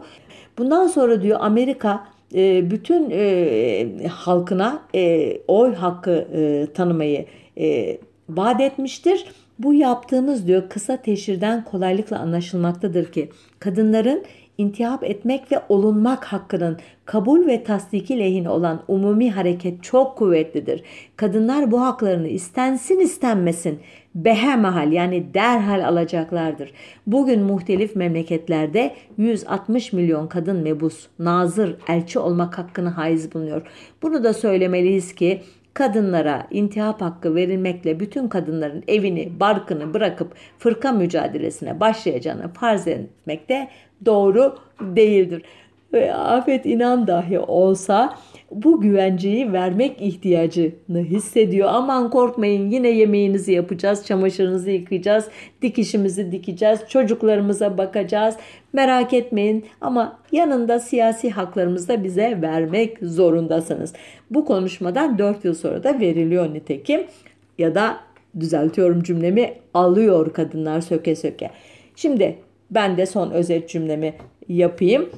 Bundan 0.58 0.86
sonra 0.86 1.22
diyor 1.22 1.38
Amerika 1.40 2.08
e, 2.34 2.70
bütün 2.70 3.08
e, 3.10 4.06
halkına 4.08 4.82
e, 4.94 5.32
oy 5.48 5.74
hakkı 5.74 6.28
e, 6.34 6.66
tanımayı 6.74 7.26
e, 7.58 7.98
vaat 8.28 8.60
etmiştir 8.60 9.26
bu 9.58 9.74
yaptığımız 9.74 10.46
diyor 10.46 10.68
kısa 10.68 10.96
teşhirden 10.96 11.64
kolaylıkla 11.64 12.18
anlaşılmaktadır 12.18 13.12
ki 13.12 13.30
kadınların 13.58 14.24
intihap 14.58 15.04
etmek 15.04 15.52
ve 15.52 15.62
olunmak 15.68 16.24
hakkının 16.24 16.78
kabul 17.04 17.46
ve 17.46 17.64
tasdiki 17.64 18.18
lehine 18.18 18.48
olan 18.48 18.82
umumi 18.88 19.30
hareket 19.30 19.82
çok 19.82 20.16
kuvvetlidir. 20.16 20.82
Kadınlar 21.16 21.70
bu 21.70 21.80
haklarını 21.80 22.28
istensin 22.28 23.00
istenmesin 23.00 23.78
behemahal 24.14 24.92
yani 24.92 25.34
derhal 25.34 25.88
alacaklardır. 25.88 26.72
Bugün 27.06 27.42
muhtelif 27.42 27.96
memleketlerde 27.96 28.94
160 29.16 29.92
milyon 29.92 30.26
kadın 30.26 30.56
mebus, 30.56 31.06
nazır, 31.18 31.76
elçi 31.88 32.18
olmak 32.18 32.58
hakkını 32.58 32.88
haiz 32.88 33.34
bulunuyor. 33.34 33.62
Bunu 34.02 34.24
da 34.24 34.34
söylemeliyiz 34.34 35.14
ki 35.14 35.42
kadınlara 35.74 36.46
intihap 36.50 37.00
hakkı 37.00 37.34
verilmekle 37.34 38.00
bütün 38.00 38.28
kadınların 38.28 38.84
evini, 38.88 39.40
barkını 39.40 39.94
bırakıp 39.94 40.34
fırka 40.58 40.92
mücadelesine 40.92 41.80
başlayacağını 41.80 42.48
farz 42.48 42.88
etmek 42.88 43.48
de 43.48 43.68
doğru 44.06 44.58
değildir. 44.80 45.42
Afet 46.14 46.66
inan 46.66 47.06
dahi 47.06 47.38
olsa 47.38 48.14
bu 48.54 48.80
güvenceyi 48.80 49.52
vermek 49.52 50.02
ihtiyacını 50.02 50.98
hissediyor. 50.98 51.68
Aman 51.72 52.10
korkmayın 52.10 52.70
yine 52.70 52.88
yemeğinizi 52.88 53.52
yapacağız, 53.52 54.06
çamaşırınızı 54.06 54.70
yıkayacağız, 54.70 55.28
dikişimizi 55.62 56.32
dikeceğiz, 56.32 56.80
çocuklarımıza 56.88 57.78
bakacağız. 57.78 58.36
Merak 58.72 59.12
etmeyin 59.12 59.64
ama 59.80 60.18
yanında 60.32 60.80
siyasi 60.80 61.30
haklarımızı 61.30 61.88
da 61.88 62.04
bize 62.04 62.38
vermek 62.42 62.98
zorundasınız. 63.02 63.92
Bu 64.30 64.44
konuşmadan 64.44 65.18
4 65.18 65.44
yıl 65.44 65.54
sonra 65.54 65.84
da 65.84 66.00
veriliyor 66.00 66.54
nitekim 66.54 67.06
ya 67.58 67.74
da 67.74 67.96
düzeltiyorum 68.40 69.02
cümlemi 69.02 69.54
alıyor 69.74 70.32
kadınlar 70.32 70.80
söke 70.80 71.16
söke. 71.16 71.50
Şimdi 71.96 72.38
ben 72.70 72.96
de 72.96 73.06
son 73.06 73.30
özet 73.30 73.68
cümlemi 73.68 74.14
yapayım. 74.48 75.10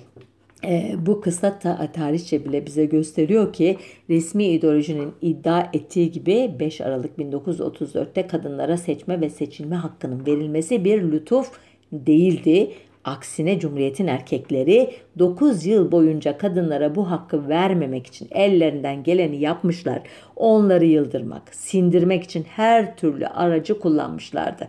E, 0.65 0.95
bu 1.07 1.21
kısa 1.21 1.59
ta- 1.59 1.93
tarihçe 1.93 2.45
bile 2.45 2.67
bize 2.67 2.85
gösteriyor 2.85 3.53
ki 3.53 3.77
resmi 4.11 4.45
ideolojinin 4.45 5.13
iddia 5.23 5.69
ettiği 5.73 6.11
gibi 6.11 6.55
5 6.61 6.81
Aralık 6.81 7.19
1934'te 7.19 8.27
kadınlara 8.27 8.77
seçme 8.77 9.21
ve 9.21 9.31
seçilme 9.31 9.77
hakkının 9.77 10.27
verilmesi 10.27 10.85
bir 10.85 11.03
lütuf 11.03 11.51
değildi. 11.93 12.73
Aksine 13.05 13.59
Cumhuriyet'in 13.59 14.07
erkekleri 14.07 14.91
9 15.19 15.67
yıl 15.67 15.93
boyunca 15.93 16.39
kadınlara 16.39 16.95
bu 16.95 17.11
hakkı 17.11 17.49
vermemek 17.49 18.07
için 18.07 18.29
ellerinden 18.31 19.03
geleni 19.03 19.37
yapmışlar. 19.37 20.03
Onları 20.37 20.85
yıldırmak, 20.85 21.55
sindirmek 21.55 22.25
için 22.25 22.45
her 22.45 22.97
türlü 22.97 23.27
aracı 23.27 23.79
kullanmışlardı. 23.79 24.69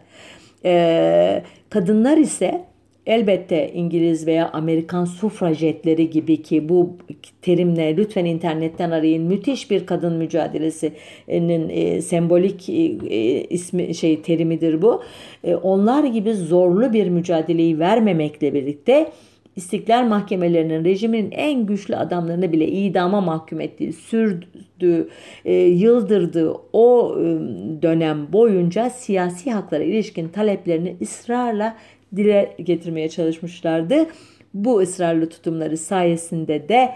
Ee, 0.65 1.43
kadınlar 1.69 2.17
ise 2.17 2.65
Elbette 3.07 3.71
İngiliz 3.73 4.27
veya 4.27 4.49
Amerikan 4.49 5.05
sufrajetleri 5.05 6.09
gibi 6.09 6.41
ki 6.41 6.69
bu 6.69 6.97
terimle 7.41 7.97
lütfen 7.97 8.25
internetten 8.25 8.91
arayın. 8.91 9.23
Müthiş 9.23 9.71
bir 9.71 9.85
kadın 9.85 10.13
mücadelesinin 10.13 11.69
e, 11.69 12.01
sembolik 12.01 12.69
e, 12.69 12.73
e, 12.73 13.43
ismi 13.43 13.95
şey 13.95 14.21
terimidir 14.21 14.81
bu. 14.81 15.01
E, 15.43 15.55
onlar 15.55 16.03
gibi 16.03 16.33
zorlu 16.33 16.93
bir 16.93 17.07
mücadeleyi 17.09 17.79
vermemekle 17.79 18.53
birlikte 18.53 19.11
İstiklal 19.57 20.03
mahkemelerinin 20.03 20.85
rejimin 20.85 21.31
en 21.31 21.65
güçlü 21.65 21.95
adamlarını 21.95 22.51
bile 22.51 22.67
idama 22.67 23.21
mahkum 23.21 23.61
ettiği, 23.61 23.93
sürdüğü, 23.93 25.09
e, 25.45 25.53
yıldırdığı 25.53 26.53
o 26.73 27.15
e, 27.19 27.23
dönem 27.81 28.33
boyunca 28.33 28.89
siyasi 28.89 29.51
haklara 29.51 29.83
ilişkin 29.83 30.27
taleplerini 30.27 30.95
ısrarla 31.01 31.77
dile 32.15 32.55
getirmeye 32.63 33.09
çalışmışlardı. 33.09 34.05
Bu 34.53 34.79
ısrarlı 34.79 35.29
tutumları 35.29 35.77
sayesinde 35.77 36.69
de 36.69 36.91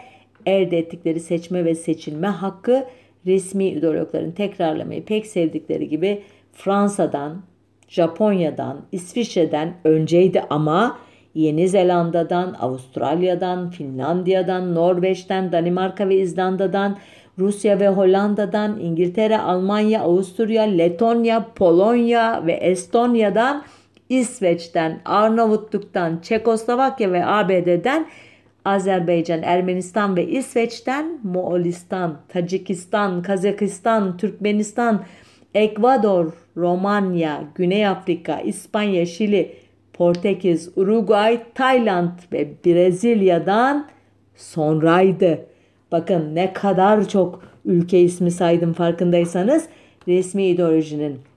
elde 0.45 0.77
ettikleri 0.77 1.19
seçme 1.19 1.65
ve 1.65 1.75
seçilme 1.75 2.27
hakkı 2.27 2.85
resmi 3.25 3.65
ideologların 3.65 4.31
tekrarlamayı 4.31 5.05
pek 5.05 5.27
sevdikleri 5.27 5.89
gibi 5.89 6.23
Fransa'dan, 6.53 7.41
Japonya'dan, 7.87 8.81
İsviçre'den 8.91 9.73
önceydi 9.83 10.43
ama 10.49 10.97
Yeni 11.33 11.69
Zelanda'dan, 11.69 12.55
Avustralya'dan, 12.59 13.69
Finlandiya'dan, 13.69 14.75
Norveç'ten, 14.75 15.51
Danimarka 15.51 16.09
ve 16.09 16.15
İzlanda'dan, 16.15 16.97
Rusya 17.39 17.79
ve 17.79 17.89
Hollanda'dan, 17.89 18.79
İngiltere, 18.79 19.37
Almanya, 19.37 20.01
Avusturya, 20.01 20.63
Letonya, 20.63 21.45
Polonya 21.55 22.43
ve 22.47 22.53
Estonya'dan 22.53 23.63
İsveç'ten, 24.11 25.01
Arnavutluk'tan, 25.05 26.19
Çekoslovakya 26.21 27.11
ve 27.11 27.25
ABD'den, 27.25 28.07
Azerbaycan, 28.65 29.43
Ermenistan 29.43 30.15
ve 30.15 30.27
İsveç'ten, 30.27 31.19
Moğolistan, 31.23 32.17
Tacikistan, 32.29 33.21
Kazakistan, 33.21 34.17
Türkmenistan, 34.17 35.03
Ekvador, 35.53 36.33
Romanya, 36.57 37.43
Güney 37.55 37.87
Afrika, 37.87 38.39
İspanya, 38.39 39.05
Şili, 39.05 39.55
Portekiz, 39.93 40.69
Uruguay, 40.75 41.41
Tayland 41.55 42.19
ve 42.33 42.49
Brezilya'dan 42.65 43.87
sonraydı. 44.35 45.45
Bakın 45.91 46.35
ne 46.35 46.53
kadar 46.53 47.07
çok 47.07 47.43
ülke 47.65 48.01
ismi 48.01 48.31
saydım 48.31 48.73
farkındaysanız 48.73 49.67
resmi 50.07 50.45
ideolojinin 50.45 51.30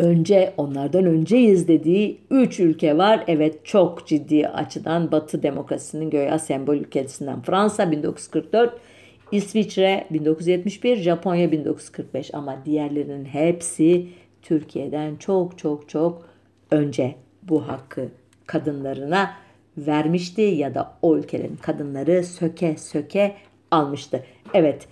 önce 0.00 0.52
onlardan 0.56 1.04
önceyiz 1.04 1.68
dediği 1.68 2.20
3 2.30 2.60
ülke 2.60 2.98
var. 2.98 3.24
Evet 3.26 3.64
çok 3.64 4.06
ciddi 4.06 4.48
açıdan 4.48 5.12
Batı 5.12 5.42
demokrasisinin 5.42 6.10
göya 6.10 6.38
sembol 6.38 6.74
ülkesinden 6.74 7.42
Fransa 7.42 7.90
1944, 7.90 8.80
İsviçre 9.32 10.06
1971, 10.10 10.96
Japonya 10.96 11.52
1945 11.52 12.34
ama 12.34 12.64
diğerlerinin 12.64 13.24
hepsi 13.24 14.06
Türkiye'den 14.42 15.16
çok 15.16 15.58
çok 15.58 15.88
çok 15.88 16.22
önce 16.70 17.14
bu 17.42 17.68
hakkı 17.68 18.08
kadınlarına 18.46 19.30
vermişti 19.78 20.42
ya 20.42 20.74
da 20.74 20.92
o 21.02 21.16
ülkelerin 21.16 21.56
kadınları 21.56 22.24
söke 22.24 22.76
söke 22.76 23.34
almıştı. 23.70 24.24
Evet 24.54 24.88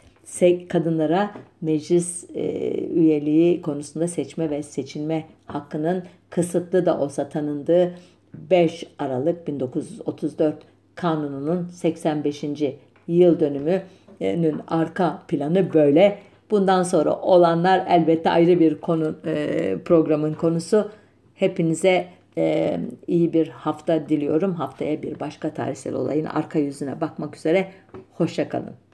kadınlara 0.68 1.31
meclis 1.61 2.31
e, 2.35 2.72
üyeliği 2.85 3.62
konusunda 3.62 4.09
seçme 4.09 4.51
ve 4.51 4.62
seçilme 4.62 5.24
hakkının 5.47 6.03
kısıtlı 6.31 6.87
da 6.87 6.99
olsa 6.99 7.29
tanındığı 7.29 7.95
5 8.35 8.87
Aralık 8.99 9.47
1934 9.49 10.57
kanununun 10.95 11.66
85. 11.66 12.45
yıl 13.09 13.41
dönümünün 13.41 14.61
arka 14.68 15.22
planı 15.29 15.74
böyle. 15.74 16.18
Bundan 16.51 16.83
sonra 16.83 17.16
olanlar 17.16 17.87
elbette 17.89 18.31
ayrı 18.31 18.61
bir 18.61 18.81
konu 18.81 19.14
e, 19.26 19.76
programın 19.85 20.35
konusu. 20.35 20.91
Hepinize 21.35 22.07
e, 22.39 22.76
iyi 23.07 23.33
bir 23.33 23.49
hafta 23.49 24.09
diliyorum. 24.09 24.55
Haftaya 24.55 25.03
bir 25.03 25.20
başka 25.20 25.55
tarihsel 25.55 25.95
olayın 25.95 26.24
arka 26.24 26.59
yüzüne 26.59 27.01
bakmak 27.01 27.37
üzere. 27.37 27.72
Hoşçakalın. 28.12 28.88